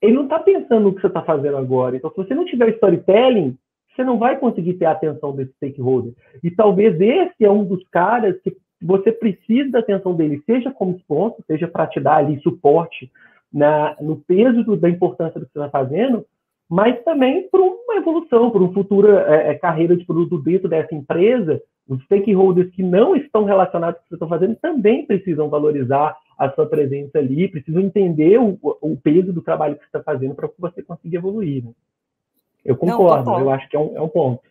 Ele 0.00 0.14
não 0.14 0.24
está 0.24 0.38
pensando 0.38 0.84
no 0.84 0.94
que 0.94 1.00
você 1.00 1.06
está 1.06 1.22
fazendo 1.22 1.56
agora. 1.56 1.96
Então, 1.96 2.10
se 2.10 2.16
você 2.16 2.34
não 2.34 2.44
tiver 2.44 2.70
storytelling, 2.74 3.56
você 3.94 4.04
não 4.04 4.18
vai 4.18 4.38
conseguir 4.38 4.74
ter 4.74 4.86
a 4.86 4.92
atenção 4.92 5.34
desse 5.34 5.52
stakeholder. 5.54 6.12
E 6.42 6.50
talvez 6.50 7.00
esse 7.00 7.44
é 7.44 7.50
um 7.50 7.64
dos 7.64 7.86
caras 7.88 8.40
que 8.42 8.56
você 8.82 9.12
precisa 9.12 9.70
da 9.70 9.78
atenção 9.78 10.14
dele, 10.14 10.42
seja 10.44 10.70
como 10.70 10.96
sponsor, 10.98 11.42
seja 11.46 11.66
para 11.66 11.86
te 11.86 12.00
dar 12.00 12.16
ali 12.16 12.38
suporte 12.40 13.10
na, 13.52 13.96
no 14.00 14.16
peso 14.16 14.62
do, 14.64 14.76
da 14.76 14.90
importância 14.90 15.40
do 15.40 15.46
que 15.46 15.52
você 15.52 15.58
está 15.60 15.70
fazendo, 15.70 16.26
mas 16.74 17.00
também 17.04 17.48
para 17.48 17.60
uma 17.60 17.94
evolução, 17.94 18.50
para 18.50 18.60
uma 18.60 18.72
futura 18.72 19.32
é, 19.32 19.50
é, 19.50 19.54
carreira 19.54 19.96
de 19.96 20.04
produto 20.04 20.42
dentro 20.42 20.68
dessa 20.68 20.92
empresa. 20.92 21.62
Os 21.88 22.02
stakeholders 22.02 22.68
que 22.72 22.82
não 22.82 23.14
estão 23.14 23.44
relacionados 23.44 24.00
com 24.00 24.00
o 24.00 24.04
que 24.04 24.08
você 24.08 24.14
está 24.16 24.26
fazendo 24.26 24.56
também 24.56 25.06
precisam 25.06 25.48
valorizar 25.48 26.18
a 26.36 26.50
sua 26.50 26.66
presença 26.66 27.18
ali, 27.18 27.46
precisam 27.46 27.80
entender 27.80 28.40
o, 28.40 28.58
o 28.60 28.96
peso 28.96 29.32
do 29.32 29.40
trabalho 29.40 29.76
que 29.76 29.82
você 29.82 29.86
está 29.86 30.02
fazendo 30.02 30.34
para 30.34 30.48
que 30.48 30.60
você 30.60 30.82
consiga 30.82 31.16
evoluir. 31.16 31.64
Né? 31.64 31.70
Eu 32.64 32.76
concordo, 32.76 33.30
não, 33.30 33.38
eu 33.38 33.50
acho 33.50 33.68
que 33.68 33.76
é 33.76 33.78
um, 33.78 33.96
é 33.96 34.00
um 34.00 34.08
ponto. 34.08 34.42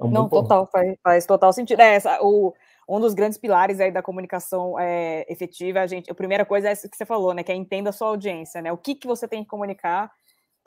É 0.00 0.04
um 0.04 0.10
não, 0.10 0.28
total, 0.28 0.66
faz, 0.66 0.96
faz, 1.00 1.24
total 1.24 1.52
sentido. 1.52 1.80
É, 1.80 1.94
essa, 1.94 2.18
o, 2.20 2.52
um 2.88 2.98
dos 2.98 3.14
grandes 3.14 3.38
pilares 3.38 3.78
aí 3.78 3.92
da 3.92 4.02
comunicação 4.02 4.76
é, 4.76 5.24
efetiva, 5.28 5.82
a 5.82 5.86
gente, 5.86 6.10
a 6.10 6.14
primeira 6.16 6.44
coisa 6.44 6.68
é 6.68 6.72
isso 6.72 6.90
que 6.90 6.96
você 6.96 7.06
falou, 7.06 7.32
né, 7.32 7.44
que 7.44 7.52
é 7.52 7.54
entenda 7.54 7.90
a 7.90 7.92
sua 7.92 8.08
audiência, 8.08 8.60
né, 8.60 8.72
o 8.72 8.76
que, 8.76 8.96
que 8.96 9.06
você 9.06 9.28
tem 9.28 9.44
que 9.44 9.48
comunicar 9.48 10.10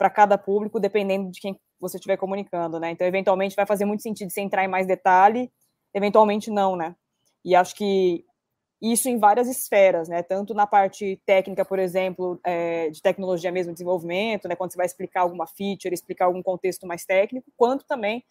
para 0.02 0.10
cada 0.10 0.36
público, 0.36 0.80
dependendo 0.80 1.30
de 1.30 1.40
quem 1.40 1.56
você 1.78 1.96
estiver 1.96 2.16
comunicando, 2.16 2.80
né, 2.80 2.90
então 2.90 3.06
eventualmente 3.06 3.54
vai 3.54 3.64
fazer 3.64 3.84
muito 3.84 4.02
sentido 4.02 4.32
você 4.32 4.40
entrar 4.40 4.64
em 4.64 4.68
mais 4.68 4.84
detalhe, 4.84 5.48
eventualmente 5.94 6.50
não, 6.50 6.74
né, 6.74 6.96
e 7.44 7.54
acho 7.54 7.72
que 7.76 8.24
isso 8.80 9.08
em 9.08 9.16
várias 9.16 9.46
esferas, 9.46 10.08
né, 10.08 10.20
tanto 10.20 10.54
na 10.54 10.66
parte 10.66 11.22
técnica, 11.24 11.64
por 11.64 11.78
exemplo, 11.78 12.40
é, 12.44 12.90
de 12.90 13.00
tecnologia 13.00 13.52
mesmo, 13.52 13.72
desenvolvimento, 13.72 14.48
né, 14.48 14.56
quando 14.56 14.72
você 14.72 14.76
vai 14.76 14.86
explicar 14.86 15.20
alguma 15.20 15.46
feature, 15.46 15.94
explicar 15.94 16.24
algum 16.24 16.42
contexto 16.42 16.84
mais 16.84 17.04
técnico, 17.04 17.48
quanto 17.56 17.86
também 17.86 18.24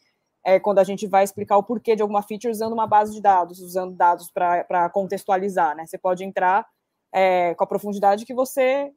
é, 0.43 0.59
quando 0.59 0.79
a 0.79 0.83
gente 0.83 1.07
vai 1.07 1.23
explicar 1.23 1.55
o 1.55 1.63
porquê 1.63 1.95
de 1.95 2.01
alguma 2.01 2.21
feature 2.21 2.51
usando 2.51 2.73
uma 2.73 2.85
base 2.87 3.13
de 3.13 3.21
dados, 3.21 3.61
usando 3.61 3.95
dados 3.95 4.29
para 4.29 4.89
contextualizar, 4.89 5.73
né? 5.75 5.85
Você 5.85 5.97
pode 5.97 6.23
entrar 6.23 6.67
é, 7.13 7.53
com 7.53 7.63
a 7.63 7.67
profundidade 7.67 8.25
que 8.25 8.33
você 8.33 8.91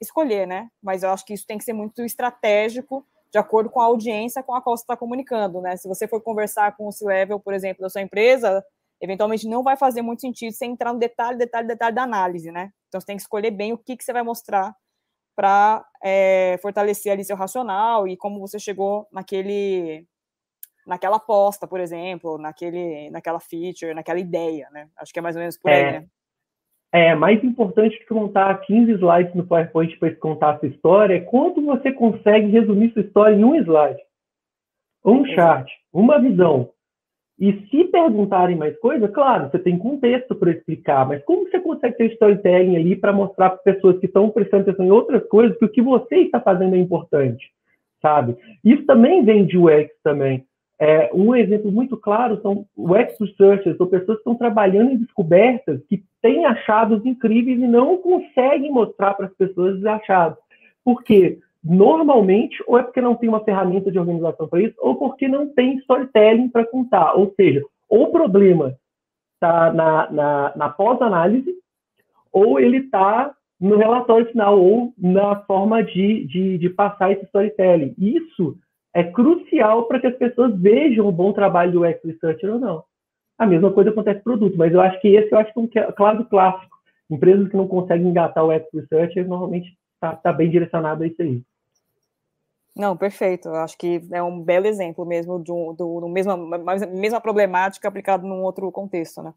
escolher, 0.00 0.46
né? 0.46 0.68
Mas 0.82 1.02
eu 1.02 1.10
acho 1.10 1.24
que 1.24 1.34
isso 1.34 1.46
tem 1.46 1.58
que 1.58 1.64
ser 1.64 1.72
muito 1.72 2.02
estratégico, 2.02 3.06
de 3.32 3.38
acordo 3.38 3.70
com 3.70 3.80
a 3.80 3.84
audiência 3.84 4.42
com 4.42 4.54
a 4.54 4.60
qual 4.60 4.76
você 4.76 4.82
está 4.82 4.96
comunicando, 4.96 5.60
né? 5.60 5.76
Se 5.76 5.88
você 5.88 6.08
for 6.08 6.20
conversar 6.20 6.76
com 6.76 6.86
o 6.88 6.92
C-level, 6.92 7.38
por 7.38 7.54
exemplo, 7.54 7.82
da 7.82 7.88
sua 7.88 8.02
empresa, 8.02 8.64
eventualmente 9.00 9.48
não 9.48 9.62
vai 9.62 9.76
fazer 9.76 10.02
muito 10.02 10.20
sentido 10.20 10.52
você 10.52 10.66
entrar 10.66 10.92
no 10.92 10.98
detalhe, 10.98 11.38
detalhe, 11.38 11.66
detalhe 11.66 11.94
da 11.94 12.02
análise, 12.02 12.50
né? 12.50 12.72
Então 12.88 13.00
você 13.00 13.06
tem 13.06 13.16
que 13.16 13.22
escolher 13.22 13.50
bem 13.50 13.72
o 13.72 13.78
que, 13.78 13.96
que 13.96 14.04
você 14.04 14.12
vai 14.12 14.22
mostrar 14.22 14.74
para 15.36 15.86
é, 16.02 16.58
fortalecer 16.60 17.12
ali 17.12 17.24
seu 17.24 17.36
racional 17.36 18.06
e 18.06 18.16
como 18.16 18.40
você 18.40 18.58
chegou 18.58 19.06
naquele 19.10 20.06
naquela 20.86 21.16
aposta, 21.16 21.68
por 21.68 21.78
exemplo, 21.78 22.36
naquele, 22.36 23.10
naquela 23.10 23.38
feature, 23.38 23.94
naquela 23.94 24.18
ideia, 24.18 24.68
né? 24.70 24.88
Acho 24.96 25.12
que 25.12 25.18
é 25.18 25.22
mais 25.22 25.36
ou 25.36 25.40
menos 25.40 25.56
por 25.56 25.70
é, 25.70 25.74
aí, 25.74 25.92
né? 26.00 26.06
É 26.92 27.14
mais 27.14 27.42
importante 27.44 27.98
do 27.98 28.06
que 28.06 28.14
montar 28.14 28.60
15 28.62 28.92
slides 28.92 29.34
no 29.34 29.46
PowerPoint 29.46 29.96
para 29.98 30.14
contar 30.16 30.50
a 30.50 30.58
sua 30.58 30.68
história 30.68 31.14
é 31.14 31.20
quanto 31.20 31.62
você 31.62 31.92
consegue 31.92 32.48
resumir 32.48 32.92
sua 32.92 33.02
história 33.02 33.34
em 33.34 33.44
um 33.44 33.54
slide, 33.54 34.00
um 35.04 35.24
chart, 35.26 35.70
uma 35.92 36.18
visão. 36.18 36.70
E 37.38 37.66
se 37.68 37.84
perguntarem 37.84 38.54
mais 38.54 38.78
coisa, 38.80 39.08
claro, 39.08 39.48
você 39.50 39.58
tem 39.58 39.78
contexto 39.78 40.34
para 40.34 40.50
explicar, 40.50 41.06
mas 41.06 41.24
como 41.24 41.48
você 41.48 41.58
consegue 41.58 41.96
ter 41.96 42.12
storytelling 42.12 42.76
ali 42.76 42.96
para 42.96 43.14
mostrar 43.14 43.50
para 43.50 43.72
pessoas 43.72 43.98
que 43.98 44.06
estão 44.06 44.28
prestando 44.28 44.64
atenção 44.64 44.84
em 44.84 44.90
outras 44.90 45.26
coisas 45.26 45.56
que 45.58 45.64
o 45.64 45.70
que 45.70 45.80
você 45.80 46.16
está 46.16 46.38
fazendo 46.38 46.74
é 46.74 46.78
importante, 46.78 47.50
sabe? 48.02 48.36
Isso 48.62 48.84
também 48.84 49.24
vem 49.24 49.46
de 49.46 49.56
UX 49.56 49.90
também. 50.02 50.44
É, 50.82 51.10
um 51.12 51.36
exemplo 51.36 51.70
muito 51.70 51.94
claro 51.94 52.40
são 52.40 52.64
UX 52.74 53.14
researchers, 53.20 53.78
ou 53.78 53.86
pessoas 53.86 54.16
que 54.16 54.22
estão 54.22 54.34
trabalhando 54.34 54.92
em 54.92 54.96
descobertas 54.96 55.78
que 55.86 56.02
têm 56.22 56.46
achados 56.46 57.04
incríveis 57.04 57.60
e 57.60 57.68
não 57.68 57.98
conseguem 57.98 58.72
mostrar 58.72 59.12
para 59.12 59.26
as 59.26 59.34
pessoas 59.34 59.76
os 59.76 59.84
achados. 59.84 60.38
Por 60.82 61.02
quê? 61.02 61.38
Normalmente, 61.62 62.56
ou 62.66 62.78
é 62.78 62.82
porque 62.82 63.02
não 63.02 63.14
tem 63.14 63.28
uma 63.28 63.44
ferramenta 63.44 63.92
de 63.92 63.98
organização 63.98 64.48
para 64.48 64.62
isso, 64.62 64.74
ou 64.78 64.94
porque 64.94 65.28
não 65.28 65.48
tem 65.48 65.76
storytelling 65.80 66.48
para 66.48 66.66
contar. 66.66 67.12
Ou 67.12 67.30
seja, 67.36 67.62
ou 67.86 68.04
o 68.04 68.10
problema 68.10 68.74
está 69.34 69.70
na, 69.70 70.10
na, 70.10 70.52
na 70.56 70.68
pós-análise, 70.70 71.54
ou 72.32 72.58
ele 72.58 72.78
está 72.78 73.34
no 73.60 73.76
relatório 73.76 74.30
final, 74.30 74.58
ou 74.58 74.94
na 74.96 75.36
forma 75.42 75.84
de, 75.84 76.24
de, 76.24 76.56
de 76.56 76.70
passar 76.70 77.12
esse 77.12 77.26
storytelling. 77.26 77.94
Isso 77.98 78.56
é 78.94 79.04
crucial 79.04 79.84
para 79.84 80.00
que 80.00 80.06
as 80.06 80.16
pessoas 80.16 80.58
vejam 80.58 81.06
o 81.06 81.12
bom 81.12 81.32
trabalho 81.32 81.72
do 81.72 81.82
UX 81.82 82.00
Researcher 82.04 82.52
ou 82.52 82.58
não. 82.58 82.84
A 83.38 83.46
mesma 83.46 83.72
coisa 83.72 83.90
acontece 83.90 84.18
com 84.18 84.24
produto, 84.24 84.56
mas 84.56 84.72
eu 84.72 84.80
acho 84.80 85.00
que 85.00 85.08
esse 85.08 85.32
eu 85.32 85.38
acho 85.38 85.52
que 85.52 85.78
é 85.78 85.88
um 85.88 85.92
claro 85.92 86.24
clássico. 86.26 86.76
Empresas 87.10 87.48
que 87.48 87.56
não 87.56 87.66
conseguem 87.66 88.08
engatar 88.08 88.44
o 88.44 88.54
UX 88.54 88.66
Researcher 88.72 89.26
normalmente 89.26 89.76
está 89.94 90.14
tá 90.16 90.32
bem 90.32 90.50
direcionado 90.50 91.02
a 91.02 91.06
isso 91.06 91.22
aí. 91.22 91.42
Não, 92.76 92.96
perfeito. 92.96 93.48
Eu 93.48 93.56
acho 93.56 93.76
que 93.76 94.00
é 94.12 94.22
um 94.22 94.40
belo 94.40 94.66
exemplo 94.66 95.04
mesmo 95.04 95.36
um, 95.36 95.74
do, 95.74 96.00
do 96.00 96.08
mesma, 96.08 96.36
mesma 96.88 97.20
problemática 97.20 97.88
aplicada 97.88 98.26
num 98.26 98.42
outro 98.42 98.70
contexto, 98.70 99.22
né? 99.22 99.34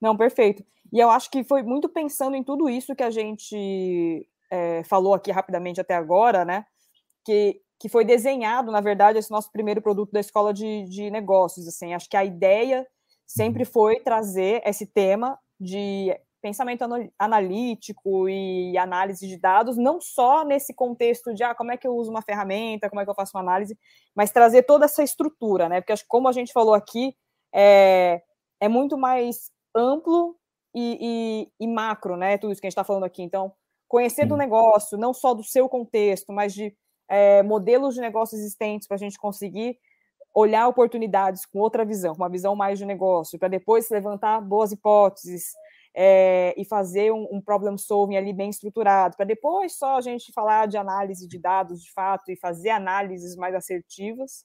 Não, 0.00 0.16
perfeito. 0.16 0.64
E 0.92 0.98
eu 0.98 1.10
acho 1.10 1.30
que 1.30 1.44
foi 1.44 1.62
muito 1.62 1.88
pensando 1.88 2.36
em 2.36 2.42
tudo 2.42 2.68
isso 2.68 2.94
que 2.94 3.02
a 3.02 3.10
gente 3.10 4.26
é, 4.50 4.82
falou 4.84 5.14
aqui 5.14 5.30
rapidamente 5.30 5.80
até 5.80 5.94
agora, 5.94 6.44
né? 6.44 6.64
Que 7.24 7.60
que 7.78 7.88
foi 7.88 8.04
desenhado, 8.04 8.72
na 8.72 8.80
verdade, 8.80 9.18
esse 9.18 9.30
nosso 9.30 9.50
primeiro 9.52 9.82
produto 9.82 10.12
da 10.12 10.20
escola 10.20 10.52
de, 10.52 10.84
de 10.84 11.10
negócios. 11.10 11.68
Assim, 11.68 11.94
acho 11.94 12.08
que 12.08 12.16
a 12.16 12.24
ideia 12.24 12.86
sempre 13.26 13.64
uhum. 13.64 13.70
foi 13.70 14.00
trazer 14.00 14.62
esse 14.64 14.86
tema 14.86 15.38
de 15.60 16.16
pensamento 16.40 16.84
analítico 17.18 18.28
e 18.28 18.78
análise 18.78 19.26
de 19.26 19.36
dados, 19.36 19.76
não 19.76 20.00
só 20.00 20.44
nesse 20.44 20.72
contexto 20.72 21.34
de 21.34 21.42
ah, 21.42 21.54
como 21.54 21.72
é 21.72 21.76
que 21.76 21.86
eu 21.86 21.96
uso 21.96 22.10
uma 22.10 22.22
ferramenta, 22.22 22.88
como 22.88 23.00
é 23.00 23.04
que 23.04 23.10
eu 23.10 23.14
faço 23.16 23.36
uma 23.36 23.42
análise, 23.42 23.76
mas 24.14 24.30
trazer 24.30 24.62
toda 24.62 24.84
essa 24.84 25.02
estrutura, 25.02 25.68
né? 25.68 25.80
Porque 25.80 25.92
acho 25.92 26.04
que 26.04 26.08
como 26.08 26.28
a 26.28 26.32
gente 26.32 26.52
falou 26.52 26.74
aqui, 26.74 27.16
é, 27.52 28.22
é 28.60 28.68
muito 28.68 28.96
mais 28.96 29.50
amplo 29.74 30.36
e, 30.74 31.48
e, 31.58 31.64
e 31.64 31.66
macro, 31.66 32.16
né? 32.16 32.38
Tudo 32.38 32.52
isso 32.52 32.60
que 32.60 32.66
a 32.66 32.70
gente 32.70 32.74
está 32.74 32.84
falando 32.84 33.04
aqui. 33.04 33.22
Então, 33.22 33.52
conhecer 33.88 34.26
do 34.26 34.36
negócio, 34.36 34.96
não 34.96 35.12
só 35.12 35.34
do 35.34 35.42
seu 35.42 35.68
contexto, 35.68 36.32
mas 36.32 36.54
de 36.54 36.76
é, 37.08 37.42
modelos 37.42 37.94
de 37.94 38.00
negócio 38.00 38.36
existentes 38.36 38.86
para 38.86 38.96
a 38.96 38.98
gente 38.98 39.18
conseguir 39.18 39.78
olhar 40.34 40.68
oportunidades 40.68 41.46
com 41.46 41.60
outra 41.60 41.84
visão, 41.84 42.14
com 42.14 42.22
uma 42.22 42.28
visão 42.28 42.54
mais 42.54 42.78
de 42.78 42.84
negócio, 42.84 43.38
para 43.38 43.48
depois 43.48 43.88
levantar 43.88 44.40
boas 44.40 44.70
hipóteses 44.70 45.52
é, 45.94 46.52
e 46.58 46.64
fazer 46.64 47.10
um, 47.10 47.26
um, 47.32 47.40
problem 47.40 47.78
solving 47.78 48.16
ali 48.16 48.34
bem 48.34 48.50
estruturado, 48.50 49.16
para 49.16 49.24
depois 49.24 49.78
só 49.78 49.96
a 49.96 50.00
gente 50.02 50.30
falar 50.34 50.68
de 50.68 50.76
análise 50.76 51.26
de 51.26 51.38
dados 51.38 51.82
de 51.82 51.90
fato 51.90 52.30
e 52.30 52.36
fazer 52.36 52.68
análises 52.68 53.34
mais 53.34 53.54
assertivas 53.54 54.44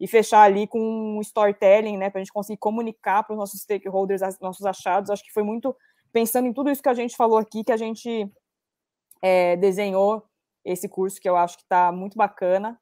e 0.00 0.06
fechar 0.08 0.40
ali 0.40 0.66
com 0.66 0.80
um 0.80 1.20
storytelling, 1.20 1.98
né, 1.98 2.08
para 2.08 2.20
a 2.20 2.24
gente 2.24 2.32
conseguir 2.32 2.56
comunicar 2.56 3.22
para 3.22 3.34
os 3.34 3.38
nossos 3.38 3.60
stakeholders 3.60 4.22
nossos 4.40 4.64
achados. 4.64 5.10
Acho 5.10 5.22
que 5.22 5.32
foi 5.32 5.42
muito 5.42 5.76
pensando 6.10 6.48
em 6.48 6.52
tudo 6.54 6.70
isso 6.70 6.82
que 6.82 6.88
a 6.88 6.94
gente 6.94 7.14
falou 7.14 7.36
aqui 7.36 7.62
que 7.62 7.72
a 7.72 7.76
gente 7.76 8.26
é, 9.20 9.56
desenhou 9.56 10.24
esse 10.64 10.88
curso 10.88 11.20
que 11.20 11.28
eu 11.28 11.36
acho 11.36 11.56
que 11.56 11.62
está 11.62 11.90
muito 11.90 12.16
bacana, 12.16 12.78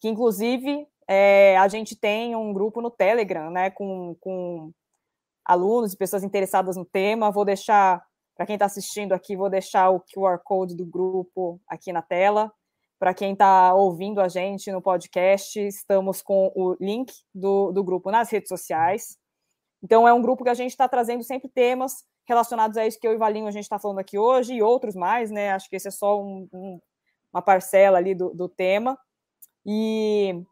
que 0.00 0.08
inclusive 0.08 0.86
é, 1.08 1.56
a 1.58 1.68
gente 1.68 1.96
tem 1.96 2.34
um 2.34 2.52
grupo 2.52 2.80
no 2.80 2.90
Telegram, 2.90 3.50
né, 3.50 3.70
com, 3.70 4.16
com 4.20 4.72
alunos 5.44 5.92
e 5.92 5.96
pessoas 5.96 6.22
interessadas 6.24 6.76
no 6.76 6.84
tema. 6.84 7.30
Vou 7.30 7.44
deixar, 7.44 8.04
para 8.36 8.46
quem 8.46 8.54
está 8.54 8.66
assistindo 8.66 9.12
aqui, 9.12 9.36
vou 9.36 9.50
deixar 9.50 9.90
o 9.90 10.00
QR 10.00 10.38
Code 10.44 10.76
do 10.76 10.84
grupo 10.84 11.60
aqui 11.66 11.92
na 11.92 12.02
tela. 12.02 12.52
Para 12.98 13.14
quem 13.14 13.32
está 13.32 13.74
ouvindo 13.74 14.20
a 14.20 14.28
gente 14.28 14.70
no 14.70 14.80
podcast, 14.80 15.58
estamos 15.58 16.22
com 16.22 16.52
o 16.54 16.76
link 16.80 17.12
do, 17.34 17.72
do 17.72 17.82
grupo 17.82 18.10
nas 18.12 18.30
redes 18.30 18.48
sociais. 18.48 19.18
Então, 19.82 20.06
é 20.06 20.12
um 20.12 20.22
grupo 20.22 20.44
que 20.44 20.50
a 20.50 20.54
gente 20.54 20.70
está 20.70 20.88
trazendo 20.88 21.24
sempre 21.24 21.48
temas 21.48 22.04
relacionados 22.24 22.76
a 22.76 22.86
isso 22.86 23.00
que 23.00 23.06
eu 23.06 23.12
e 23.12 23.16
Valinho 23.16 23.48
a 23.48 23.50
gente 23.50 23.64
está 23.64 23.78
falando 23.78 23.98
aqui 23.98 24.16
hoje 24.16 24.54
e 24.54 24.62
outros 24.62 24.94
mais, 24.94 25.30
né? 25.30 25.50
Acho 25.50 25.68
que 25.68 25.76
esse 25.76 25.88
é 25.88 25.90
só 25.90 26.22
um, 26.22 26.48
um, 26.52 26.80
uma 27.32 27.42
parcela 27.42 27.98
ali 27.98 28.14
do, 28.14 28.30
do 28.30 28.48
tema. 28.48 28.98
E 29.64 30.42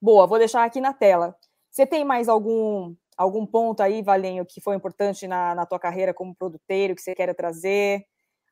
boa, 0.00 0.26
vou 0.26 0.38
deixar 0.38 0.64
aqui 0.64 0.80
na 0.80 0.92
tela. 0.92 1.36
Você 1.70 1.86
tem 1.86 2.04
mais 2.04 2.28
algum 2.28 2.94
algum 3.18 3.44
ponto 3.44 3.82
aí, 3.82 4.00
Valenho, 4.00 4.46
que 4.46 4.60
foi 4.60 4.76
importante 4.76 5.26
na, 5.26 5.52
na 5.52 5.66
tua 5.66 5.78
carreira 5.78 6.14
como 6.14 6.36
produteiro 6.36 6.94
que 6.94 7.02
você 7.02 7.16
queira 7.16 7.34
trazer? 7.34 8.04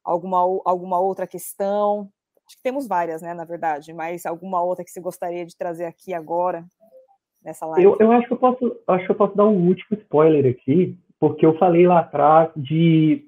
Alguma, 0.05 0.39
alguma 0.65 0.99
outra 0.99 1.25
questão? 1.27 2.11
Acho 2.47 2.57
que 2.57 2.63
temos 2.63 2.89
várias, 2.89 3.23
né, 3.23 3.33
na 3.33 3.45
verdade, 3.45 3.93
mas 3.93 4.27
alguma 4.27 4.63
outra 4.63 4.85
que 4.85 4.91
você 4.91 5.01
gostaria 5.01 5.47
de 5.47 5.57
trazer 5.57 5.85
aqui 5.85 6.13
agora, 6.13 6.65
nessa 7.43 7.65
live? 7.67 7.85
Eu, 7.85 7.97
eu 8.01 8.13
acho, 8.13 8.27
que 8.27 8.33
eu, 8.35 8.39
posso, 8.39 8.81
acho 8.89 9.07
que 9.07 9.11
eu 9.13 9.17
posso 9.17 9.37
dar 9.37 9.47
um 9.47 9.69
último 9.69 9.99
spoiler 9.99 10.53
aqui, 10.53 10.99
porque 11.19 11.47
eu 11.47 11.57
falei 11.59 11.87
lá 11.87 12.01
atrás 12.01 12.51
de 12.57 13.25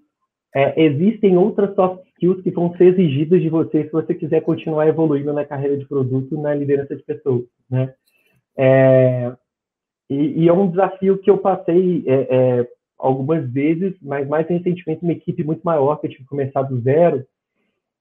é, 0.55 0.83
existem 0.83 1.37
outras 1.37 1.75
soft 1.75 2.05
skills 2.09 2.43
que 2.43 2.51
vão 2.51 2.75
ser 2.77 2.87
exigidas 2.87 3.41
de 3.43 3.49
você 3.49 3.85
se 3.85 3.93
você 3.93 4.15
quiser 4.15 4.41
continuar 4.41 4.89
evoluindo 4.89 5.33
na 5.33 5.45
carreira 5.45 5.77
de 5.77 5.87
produto, 5.87 6.41
na 6.41 6.55
liderança 6.55 6.97
de 6.97 7.03
pessoas, 7.03 7.45
né? 7.71 7.95
É, 8.57 9.33
e, 10.11 10.45
e, 10.45 10.49
é 10.49 10.53
um 10.53 10.71
desafio 10.71 11.19
que 11.19 11.31
eu 11.31 11.39
passei 11.39 12.03
é, 12.07 12.15
é, 12.15 12.69
algumas 12.99 13.49
vezes, 13.53 13.95
mas 14.03 14.27
mais 14.27 14.49
recentemente 14.49 15.03
uma 15.03 15.13
equipe 15.13 15.45
muito 15.45 15.63
maior 15.63 15.97
que 15.97 16.07
eu 16.07 16.11
tive 16.11 16.23
que 16.23 16.29
começar 16.29 16.63
do 16.63 16.81
zero. 16.81 17.25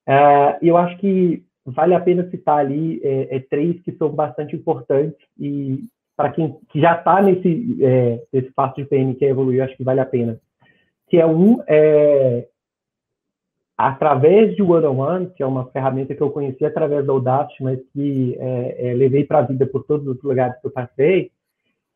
É, 0.07 0.57
e 0.61 0.67
eu 0.69 0.77
acho 0.77 0.97
que 0.97 1.43
vale 1.65 1.93
a 1.93 1.99
pena 1.99 2.27
citar 2.29 2.59
ali 2.59 3.01
é, 3.03 3.39
três 3.49 3.79
que 3.81 3.91
são 3.97 4.09
bastante 4.09 4.55
importantes 4.55 5.19
e 5.37 5.83
para 6.15 6.31
quem 6.31 6.57
que 6.69 6.79
já 6.79 6.95
está 6.95 7.21
nesse, 7.21 7.77
é, 7.83 8.23
nesse 8.33 8.51
passo 8.53 8.77
de 8.77 8.85
PM 8.85 9.13
que 9.13 9.25
é 9.25 9.29
evoluir, 9.29 9.61
acho 9.61 9.75
que 9.75 9.83
vale 9.83 9.99
a 9.99 10.05
pena 10.05 10.39
que 11.07 11.17
é 11.17 11.25
um 11.25 11.61
é, 11.67 12.47
através 13.77 14.55
de 14.55 14.63
One 14.63 14.85
on 14.87 14.99
One, 14.99 15.29
que 15.35 15.43
é 15.43 15.45
uma 15.45 15.67
ferramenta 15.67 16.15
que 16.15 16.21
eu 16.21 16.31
conheci 16.31 16.65
através 16.65 17.05
da 17.05 17.13
Audacity, 17.13 17.63
mas 17.63 17.79
que 17.93 18.35
é, 18.39 18.89
é, 18.89 18.93
levei 18.93 19.23
para 19.23 19.39
a 19.39 19.43
vida 19.43 19.67
por 19.67 19.83
todos 19.83 20.07
os 20.07 20.21
lugares 20.23 20.59
que 20.59 20.67
eu 20.67 20.71
passei, 20.71 21.31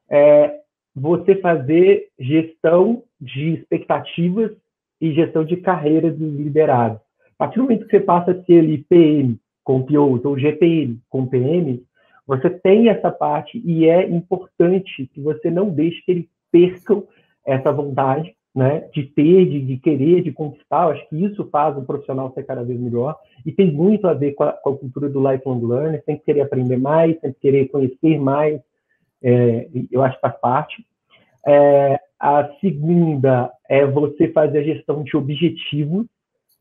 é 0.10 0.60
você 0.96 1.36
fazer 1.36 2.10
gestão 2.20 3.04
de 3.20 3.54
expectativas 3.54 4.52
e 5.00 5.14
gestão 5.14 5.44
de 5.44 5.58
carreira 5.58 6.12
de 6.12 6.24
liderado. 6.24 7.00
A 7.36 7.46
partir 7.46 7.58
do 7.58 7.64
momento 7.64 7.86
que 7.86 7.98
você 7.98 8.00
passa 8.00 8.32
a 8.32 8.44
ser 8.44 8.60
ali 8.60 8.80
PM 8.90 9.40
com 9.64 9.82
POs 9.82 10.24
ou 10.26 10.38
GPM 10.38 11.00
com 11.10 11.26
PM, 11.26 11.84
você 12.28 12.50
tem 12.50 12.90
essa 12.90 13.10
parte 13.10 13.60
e 13.66 13.88
é 13.88 14.08
importante 14.08 15.10
que 15.12 15.20
você 15.20 15.50
não 15.50 15.70
deixe 15.70 16.02
que 16.04 16.12
eles 16.12 16.26
percam 16.52 17.08
essa 17.46 17.72
vontade 17.72 18.36
né, 18.54 18.90
de 18.94 19.04
ter, 19.04 19.46
de, 19.46 19.62
de, 19.62 19.78
querer, 19.78 20.22
de 20.22 20.32
conquistar. 20.32 20.86
Eu 20.86 20.92
acho 20.92 21.10
que 21.10 21.24
isso 21.24 21.48
faz 21.50 21.78
o 21.78 21.84
profissional 21.84 22.34
ser 22.34 22.44
cada 22.44 22.64
vez 22.64 22.80
melhor 22.80 23.18
e 23.46 23.52
tem 23.52 23.72
muito 23.72 24.08
a 24.08 24.14
ver 24.14 24.34
com 24.34 24.44
a, 24.44 24.52
com 24.52 24.72
a 24.72 24.78
cultura 24.78 25.10
do 25.10 25.20
lifelong 25.20 25.66
learner, 25.66 26.04
sempre 26.06 26.26
querer 26.26 26.42
aprender 26.42 26.78
mais, 26.78 27.20
sempre 27.20 27.38
querer 27.40 27.68
conhecer 27.70 28.20
mais. 28.20 28.60
É, 29.24 29.68
eu 29.92 30.04
acho 30.04 30.16
que 30.16 30.22
faz 30.22 30.40
parte. 30.40 30.86
É, 31.48 32.00
a 32.20 32.50
segunda 32.60 33.52
é 33.70 33.86
você 33.86 34.28
fazer 34.28 34.60
a 34.60 34.64
gestão 34.64 35.04
de 35.04 35.16
objetivos, 35.16 36.06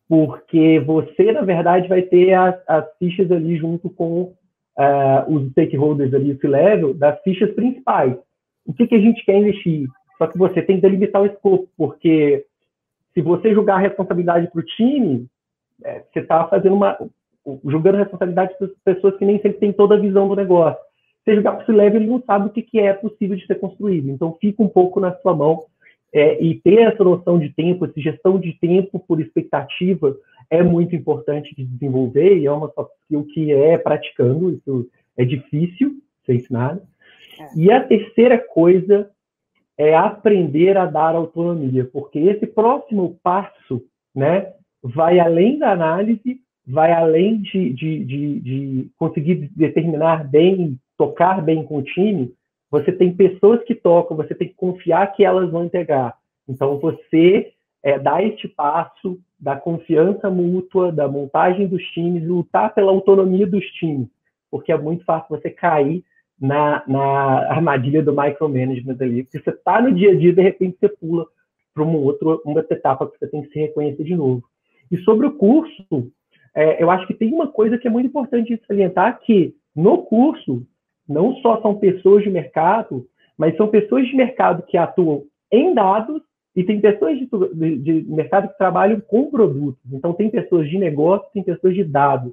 porque 0.09 0.81
você, 0.81 1.33
na 1.33 1.42
verdade, 1.42 1.88
vai 1.88 2.03
ter 2.03 2.33
as, 2.35 2.57
as 2.66 2.87
fichas 2.98 3.31
ali 3.31 3.57
junto 3.57 3.90
com 3.90 4.33
uh, 4.79 5.33
os 5.33 5.50
stakeholders 5.50 6.14
ali, 6.14 6.33
o 6.33 6.40
C-Level, 6.40 6.94
das 6.94 7.20
fichas 7.22 7.53
principais. 7.53 8.16
O 8.66 8.72
que, 8.72 8.87
que 8.87 8.94
a 8.94 9.00
gente 9.00 9.24
quer 9.24 9.38
investir? 9.38 9.88
Só 10.20 10.26
que 10.26 10.37
você 10.37 10.61
tem 10.61 10.76
que 10.76 10.83
delimitar 10.83 11.22
o 11.22 11.26
escopo, 11.26 11.66
porque 11.78 12.44
se 13.14 13.22
você 13.22 13.54
jogar 13.54 13.76
a 13.76 13.80
responsabilidade 13.80 14.50
para 14.52 14.61
o 14.61 14.64
time, 14.64 15.26
é, 15.83 16.02
você 16.12 16.20
está 16.20 16.46
fazendo 16.46 16.74
uma. 16.74 16.98
jogando 17.64 17.94
a 17.94 18.00
responsabilidade 18.00 18.54
para 18.59 18.66
as 18.66 18.72
pessoas 18.85 19.16
que 19.16 19.24
nem 19.24 19.40
sempre 19.40 19.59
têm 19.59 19.72
toda 19.72 19.94
a 19.94 19.98
visão 19.98 20.28
do 20.28 20.37
negócio. 20.37 20.78
Se 21.24 21.35
jogar 21.35 21.52
para 21.52 21.72
o 21.72 21.74
leve, 21.74 21.96
ele 21.96 22.06
não 22.06 22.22
sabe 22.22 22.46
o 22.48 22.50
que, 22.50 22.61
que 22.61 22.78
é 22.78 22.92
possível 22.92 23.35
de 23.35 23.46
ser 23.46 23.54
construído. 23.54 24.11
Então, 24.11 24.37
fica 24.38 24.62
um 24.62 24.68
pouco 24.68 25.00
na 25.00 25.14
sua 25.20 25.35
mão 25.35 25.64
é, 26.12 26.42
e 26.42 26.61
ter 26.61 26.80
essa 26.83 27.02
noção 27.02 27.38
de 27.38 27.48
tempo, 27.54 27.87
essa 27.87 27.98
gestão 27.98 28.38
de 28.38 28.52
tempo 28.61 29.00
por 29.00 29.22
expectativa, 29.22 30.14
é 30.50 30.62
muito 30.62 30.94
importante 30.94 31.54
de 31.56 31.64
desenvolver 31.64 32.37
e 32.37 32.46
é 32.46 32.52
uma 32.52 32.70
soft 32.72 32.92
skill 33.02 33.24
que 33.33 33.52
é 33.52 33.78
praticando, 33.78 34.50
isso 34.50 34.87
é 35.16 35.24
difícil 35.24 35.96
ser 36.26 36.35
ensinado. 36.35 36.83
É. 37.38 37.59
E 37.59 37.72
a 37.72 37.83
terceira 37.83 38.37
coisa 38.37 39.11
é 39.80 39.96
aprender 39.96 40.76
a 40.76 40.84
dar 40.84 41.14
autonomia, 41.14 41.88
porque 41.90 42.18
esse 42.18 42.46
próximo 42.46 43.18
passo, 43.22 43.82
né, 44.14 44.52
vai 44.82 45.18
além 45.18 45.58
da 45.58 45.72
análise, 45.72 46.38
vai 46.66 46.92
além 46.92 47.40
de, 47.40 47.72
de, 47.72 48.04
de, 48.04 48.40
de 48.40 48.90
conseguir 48.98 49.50
determinar 49.56 50.28
bem, 50.28 50.78
tocar 50.98 51.40
bem 51.40 51.64
com 51.64 51.78
o 51.78 51.82
time, 51.82 52.30
você 52.70 52.92
tem 52.92 53.16
pessoas 53.16 53.64
que 53.64 53.74
tocam, 53.74 54.18
você 54.18 54.34
tem 54.34 54.48
que 54.48 54.54
confiar 54.54 55.14
que 55.14 55.24
elas 55.24 55.50
vão 55.50 55.64
entregar. 55.64 56.14
Então, 56.46 56.78
você 56.78 57.50
é, 57.82 57.98
dá 57.98 58.22
este 58.22 58.48
passo 58.48 59.18
da 59.40 59.56
confiança 59.56 60.28
mútua, 60.28 60.92
da 60.92 61.08
montagem 61.08 61.66
dos 61.66 61.82
times, 61.94 62.28
lutar 62.28 62.74
pela 62.74 62.92
autonomia 62.92 63.46
dos 63.46 63.64
times, 63.78 64.08
porque 64.50 64.72
é 64.72 64.76
muito 64.76 65.06
fácil 65.06 65.34
você 65.34 65.48
cair 65.48 66.04
na, 66.40 66.83
na 66.87 67.50
armadilha 67.50 68.03
do 68.03 68.12
micromanagement 68.12 68.96
ali. 69.00 69.24
Porque 69.24 69.40
você 69.40 69.50
está 69.50 69.81
no 69.81 69.92
dia 69.92 70.12
a 70.12 70.14
dia, 70.14 70.33
de 70.33 70.42
repente 70.42 70.79
você 70.81 70.88
pula 70.88 71.26
para 71.74 71.83
uma 71.83 71.98
outra, 71.98 72.29
uma 72.44 72.61
etapa 72.61 73.07
que 73.07 73.18
você 73.18 73.26
tem 73.29 73.42
que 73.42 73.50
se 73.50 73.59
reconhecer 73.59 74.05
de 74.05 74.16
novo. 74.16 74.42
E 74.90 74.96
sobre 74.98 75.26
o 75.26 75.33
curso, 75.33 76.11
é, 76.55 76.83
eu 76.83 76.90
acho 76.90 77.07
que 77.07 77.14
tem 77.14 77.33
uma 77.33 77.46
coisa 77.46 77.79
que 77.79 77.87
é 77.87 77.90
muito 77.90 78.07
importante 78.07 78.61
salientar, 78.66 79.20
que 79.20 79.55
no 79.74 79.98
curso, 79.98 80.66
não 81.09 81.37
só 81.37 81.61
são 81.61 81.76
pessoas 81.76 82.24
de 82.24 82.31
mercado, 82.31 83.07
mas 83.38 83.57
são 83.57 83.68
pessoas 83.68 84.07
de 84.07 84.16
mercado 84.16 84.62
que 84.64 84.76
atuam 84.76 85.24
em 85.50 85.74
dados 85.74 86.22
e 86.57 86.64
tem 86.64 86.81
pessoas 86.81 87.18
de, 87.18 87.29
de, 87.55 87.76
de 87.76 88.11
mercado 88.11 88.48
que 88.48 88.59
trabalham 88.59 89.00
com 89.00 89.31
produtos. 89.31 89.81
Então, 89.92 90.12
tem 90.12 90.29
pessoas 90.29 90.68
de 90.68 90.79
negócio, 90.79 91.29
tem 91.33 91.42
pessoas 91.42 91.74
de 91.74 91.85
dados. 91.85 92.33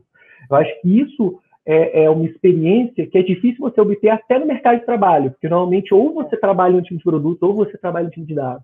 Eu 0.49 0.57
acho 0.57 0.81
que 0.81 0.99
isso 0.99 1.39
é, 1.67 2.05
é, 2.05 2.09
uma 2.09 2.23
experiência 2.23 3.05
que 3.05 3.17
é 3.17 3.21
difícil 3.21 3.59
você 3.59 3.81
obter 3.81 4.07
até 4.07 4.39
no 4.39 4.45
mercado 4.45 4.79
de 4.79 4.85
trabalho, 4.85 5.31
porque 5.31 5.49
normalmente 5.49 5.93
ou 5.93 6.13
você 6.13 6.37
trabalha 6.37 6.75
em 6.75 6.77
um 6.77 6.81
time 6.81 6.97
de 6.97 7.03
produto 7.03 7.43
ou 7.43 7.53
você 7.53 7.77
trabalha 7.77 8.05
em 8.05 8.07
um 8.07 8.11
time 8.11 8.25
de 8.25 8.33
dados, 8.33 8.63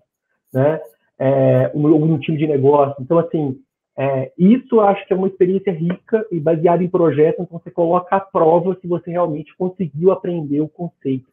né? 0.50 0.80
É, 1.18 1.70
ou 1.74 2.02
um 2.02 2.18
time 2.18 2.38
de 2.38 2.46
negócio. 2.46 2.96
Então, 2.98 3.18
assim, 3.18 3.60
é, 3.96 4.32
isso 4.38 4.76
eu 4.76 4.80
acho 4.80 5.06
que 5.06 5.12
é 5.12 5.16
uma 5.16 5.28
experiência 5.28 5.70
rica 5.70 6.26
e 6.32 6.40
baseada 6.40 6.82
em 6.82 6.88
projetos, 6.88 7.44
então 7.44 7.60
você 7.60 7.70
coloca 7.70 8.16
à 8.16 8.20
prova 8.20 8.74
se 8.80 8.88
você 8.88 9.10
realmente 9.10 9.54
conseguiu 9.54 10.10
aprender 10.10 10.62
o 10.62 10.68
conceito. 10.68 11.26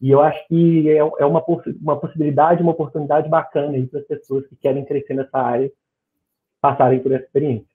E 0.00 0.10
eu 0.10 0.22
acho 0.22 0.48
que 0.48 0.88
é, 0.88 0.96
é 0.96 1.26
uma, 1.26 1.44
uma 1.82 2.00
possibilidade, 2.00 2.62
uma 2.62 2.72
oportunidade 2.72 3.28
bacana 3.28 3.76
para 3.88 4.00
as 4.00 4.06
pessoas 4.06 4.46
que 4.46 4.56
querem 4.56 4.86
crescer 4.86 5.12
nessa 5.12 5.38
área 5.38 5.70
passarem 6.62 6.98
por 7.00 7.12
essa 7.12 7.24
experiência. 7.24 7.69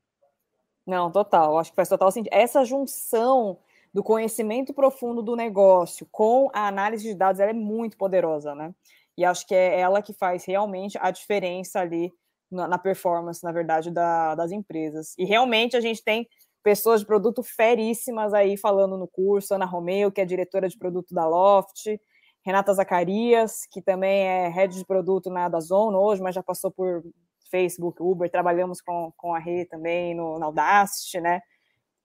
Não, 0.86 1.12
total. 1.12 1.58
Acho 1.58 1.72
que 1.72 1.76
faz 1.76 1.90
total 1.90 2.12
sentido. 2.12 2.34
Essa 2.34 2.64
junção 2.64 3.58
do 3.94 4.04
conhecimento 4.04 4.74
profundo 4.74 5.22
do 5.24 5.36
negócio 5.36 6.08
com 6.12 6.50
a 6.54 6.68
análise 6.68 7.04
de 7.04 7.16
dados 7.16 7.40
ela 7.40 7.52
é 7.52 7.54
muito 7.54 7.98
poderosa, 7.98 8.54
né? 8.54 8.74
E 9.18 9.24
acho 9.24 9.48
que 9.48 9.56
é 9.56 9.80
ela 9.80 10.02
que 10.02 10.14
faz 10.14 10.44
realmente 10.46 10.98
a 11.02 11.10
diferença 11.12 11.80
ali 11.80 12.12
na, 12.52 12.78
performance, 12.78 13.44
na 13.44 13.52
verdade, 13.52 13.90
da, 13.92 14.36
das 14.36 14.52
empresas. 14.52 15.14
E 15.18 15.26
realmente 15.26 15.76
a 15.76 15.82
gente 15.82 16.04
tem 16.04 16.28
pessoas 16.62 17.02
de 17.02 17.08
produto 17.08 17.42
feríssimas 17.44 18.34
aí 18.34 18.58
falando 18.58 18.98
no 18.98 19.08
curso, 19.08 19.54
Ana 19.54 19.66
Romeu, 19.66 20.12
que 20.12 20.22
é 20.22 20.26
diretora 20.26 20.68
de 20.68 20.78
produto 20.78 21.14
da 21.14 21.28
Loft, 21.28 21.98
Renata 22.46 22.74
Zacarias, 22.74 23.66
que 23.72 23.82
também 23.82 24.22
é 24.22 24.50
head 24.50 24.76
de 24.76 24.86
produto 24.86 25.30
na 25.30 25.48
Dazone 25.50 25.96
hoje, 25.96 26.22
mas 26.22 26.36
já 26.36 26.44
passou 26.44 26.72
por 26.72 27.04
Facebook, 27.50 28.02
Uber, 28.02 28.30
trabalhamos 28.30 28.82
com, 28.82 29.12
com 29.16 29.34
a 29.34 29.40
Rê 29.40 29.66
também 29.66 30.16
no, 30.16 30.40
na 30.40 30.48
Audacity, 30.48 31.20
né? 31.20 31.42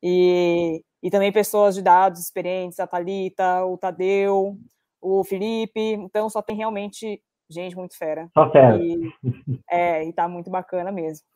E, 0.02 0.82
e 1.02 1.10
também 1.10 1.32
pessoas 1.32 1.74
de 1.74 1.82
dados 1.82 2.20
experientes, 2.20 2.80
a 2.80 2.86
Thalita, 2.86 3.64
o 3.64 3.76
Tadeu, 3.76 4.56
o 5.00 5.24
Felipe, 5.24 5.80
então 5.80 6.28
só 6.28 6.42
tem 6.42 6.56
realmente 6.56 7.22
gente 7.48 7.76
muito 7.76 7.96
fera. 7.96 8.28
Só 8.32 8.50
fera. 8.50 8.78
E, 8.78 9.12
é, 9.68 10.04
e 10.04 10.12
tá 10.12 10.28
muito 10.28 10.50
bacana 10.50 10.92
mesmo. 10.92 11.26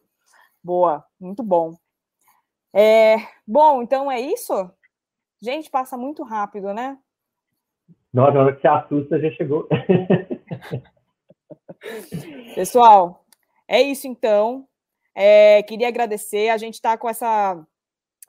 Boa, 0.62 1.04
muito 1.20 1.42
bom. 1.42 1.74
É, 2.72 3.16
bom, 3.46 3.82
então 3.82 4.10
é 4.10 4.20
isso? 4.20 4.70
Gente, 5.42 5.70
passa 5.70 5.96
muito 5.96 6.22
rápido, 6.22 6.72
né? 6.72 6.98
Na 8.12 8.24
hora 8.24 8.54
que 8.54 8.62
você 8.62 8.68
assusta, 8.68 9.20
já 9.20 9.30
chegou. 9.32 9.68
Pessoal, 12.54 13.23
é 13.68 13.81
isso 13.83 14.07
então. 14.07 14.66
É, 15.14 15.62
queria 15.62 15.88
agradecer. 15.88 16.48
A 16.50 16.57
gente 16.57 16.74
está 16.74 16.96
com 16.98 17.09
essa. 17.09 17.64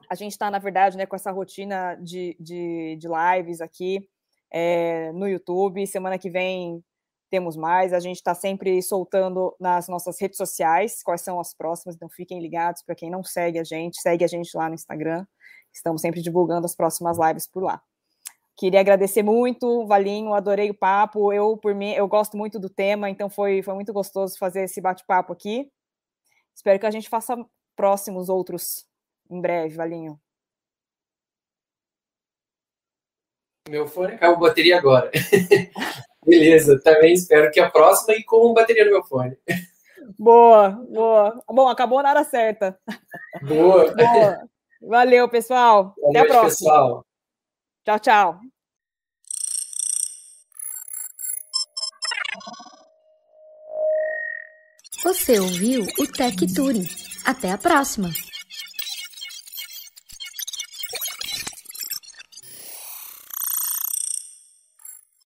A 0.09 0.15
gente 0.15 0.33
está, 0.33 0.51
na 0.51 0.59
verdade, 0.59 0.97
né, 0.97 1.05
com 1.05 1.15
essa 1.15 1.31
rotina 1.31 1.95
de, 1.95 2.37
de, 2.39 2.97
de 2.97 3.07
lives 3.07 3.59
aqui 3.59 4.07
é, 4.51 5.11
no 5.13 5.27
YouTube. 5.27 5.85
Semana 5.87 6.17
que 6.19 6.29
vem 6.29 6.83
temos 7.29 7.57
mais. 7.57 7.91
A 7.91 7.99
gente 7.99 8.17
está 8.17 8.35
sempre 8.35 8.81
soltando 8.81 9.55
nas 9.59 9.87
nossas 9.87 10.19
redes 10.21 10.37
sociais 10.37 11.01
quais 11.03 11.21
são 11.21 11.39
as 11.39 11.53
próximas, 11.53 11.95
então 11.95 12.09
fiquem 12.09 12.39
ligados. 12.39 12.83
Para 12.83 12.95
quem 12.95 13.09
não 13.09 13.23
segue 13.23 13.59
a 13.59 13.63
gente, 13.63 13.99
segue 14.01 14.23
a 14.23 14.27
gente 14.27 14.55
lá 14.55 14.69
no 14.69 14.75
Instagram. 14.75 15.25
Estamos 15.73 16.01
sempre 16.01 16.21
divulgando 16.21 16.65
as 16.65 16.75
próximas 16.75 17.17
lives 17.17 17.47
por 17.47 17.63
lá. 17.63 17.81
Queria 18.57 18.79
agradecer 18.79 19.21
muito, 19.21 19.85
Valinho, 19.85 20.33
adorei 20.33 20.69
o 20.69 20.77
papo. 20.77 21.33
Eu, 21.33 21.57
por 21.57 21.75
mim, 21.75 21.91
eu 21.91 22.07
gosto 22.07 22.37
muito 22.37 22.57
do 22.57 22.69
tema, 22.69 23.09
então 23.09 23.29
foi, 23.29 23.61
foi 23.61 23.73
muito 23.73 23.91
gostoso 23.91 24.37
fazer 24.37 24.63
esse 24.63 24.79
bate-papo 24.79 25.33
aqui. 25.33 25.69
Espero 26.55 26.79
que 26.79 26.85
a 26.85 26.91
gente 26.91 27.09
faça 27.09 27.35
próximos 27.75 28.29
outros 28.29 28.85
em 29.29 29.41
breve, 29.41 29.75
Valinho. 29.75 30.17
Meu 33.67 33.87
fone 33.87 34.13
acabou 34.13 34.47
bateria 34.47 34.77
agora. 34.77 35.11
Beleza, 36.25 36.79
também 36.81 37.13
espero 37.13 37.51
que 37.51 37.59
a 37.59 37.69
próxima 37.69 38.15
e 38.15 38.23
com 38.23 38.53
bateria 38.53 38.85
no 38.85 38.91
meu 38.91 39.03
fone. 39.03 39.37
Boa, 40.17 40.69
boa. 40.69 41.43
Bom, 41.47 41.67
acabou 41.67 42.01
na 42.01 42.09
hora 42.09 42.23
certa. 42.23 42.79
Boa. 43.41 43.93
boa. 43.93 44.49
Valeu, 44.81 45.27
pessoal. 45.27 45.95
Boa 45.97 46.09
Até 46.09 46.19
noite, 46.19 46.31
a 46.31 46.39
próxima. 46.39 46.69
Pessoal. 46.71 47.04
Tchau, 47.85 47.99
tchau. 47.99 48.39
Você 55.03 55.39
ouviu 55.39 55.83
o 55.99 56.07
Tech 56.07 56.35
Turing. 56.55 56.89
Até 57.23 57.51
a 57.51 57.59
próxima! 57.59 58.09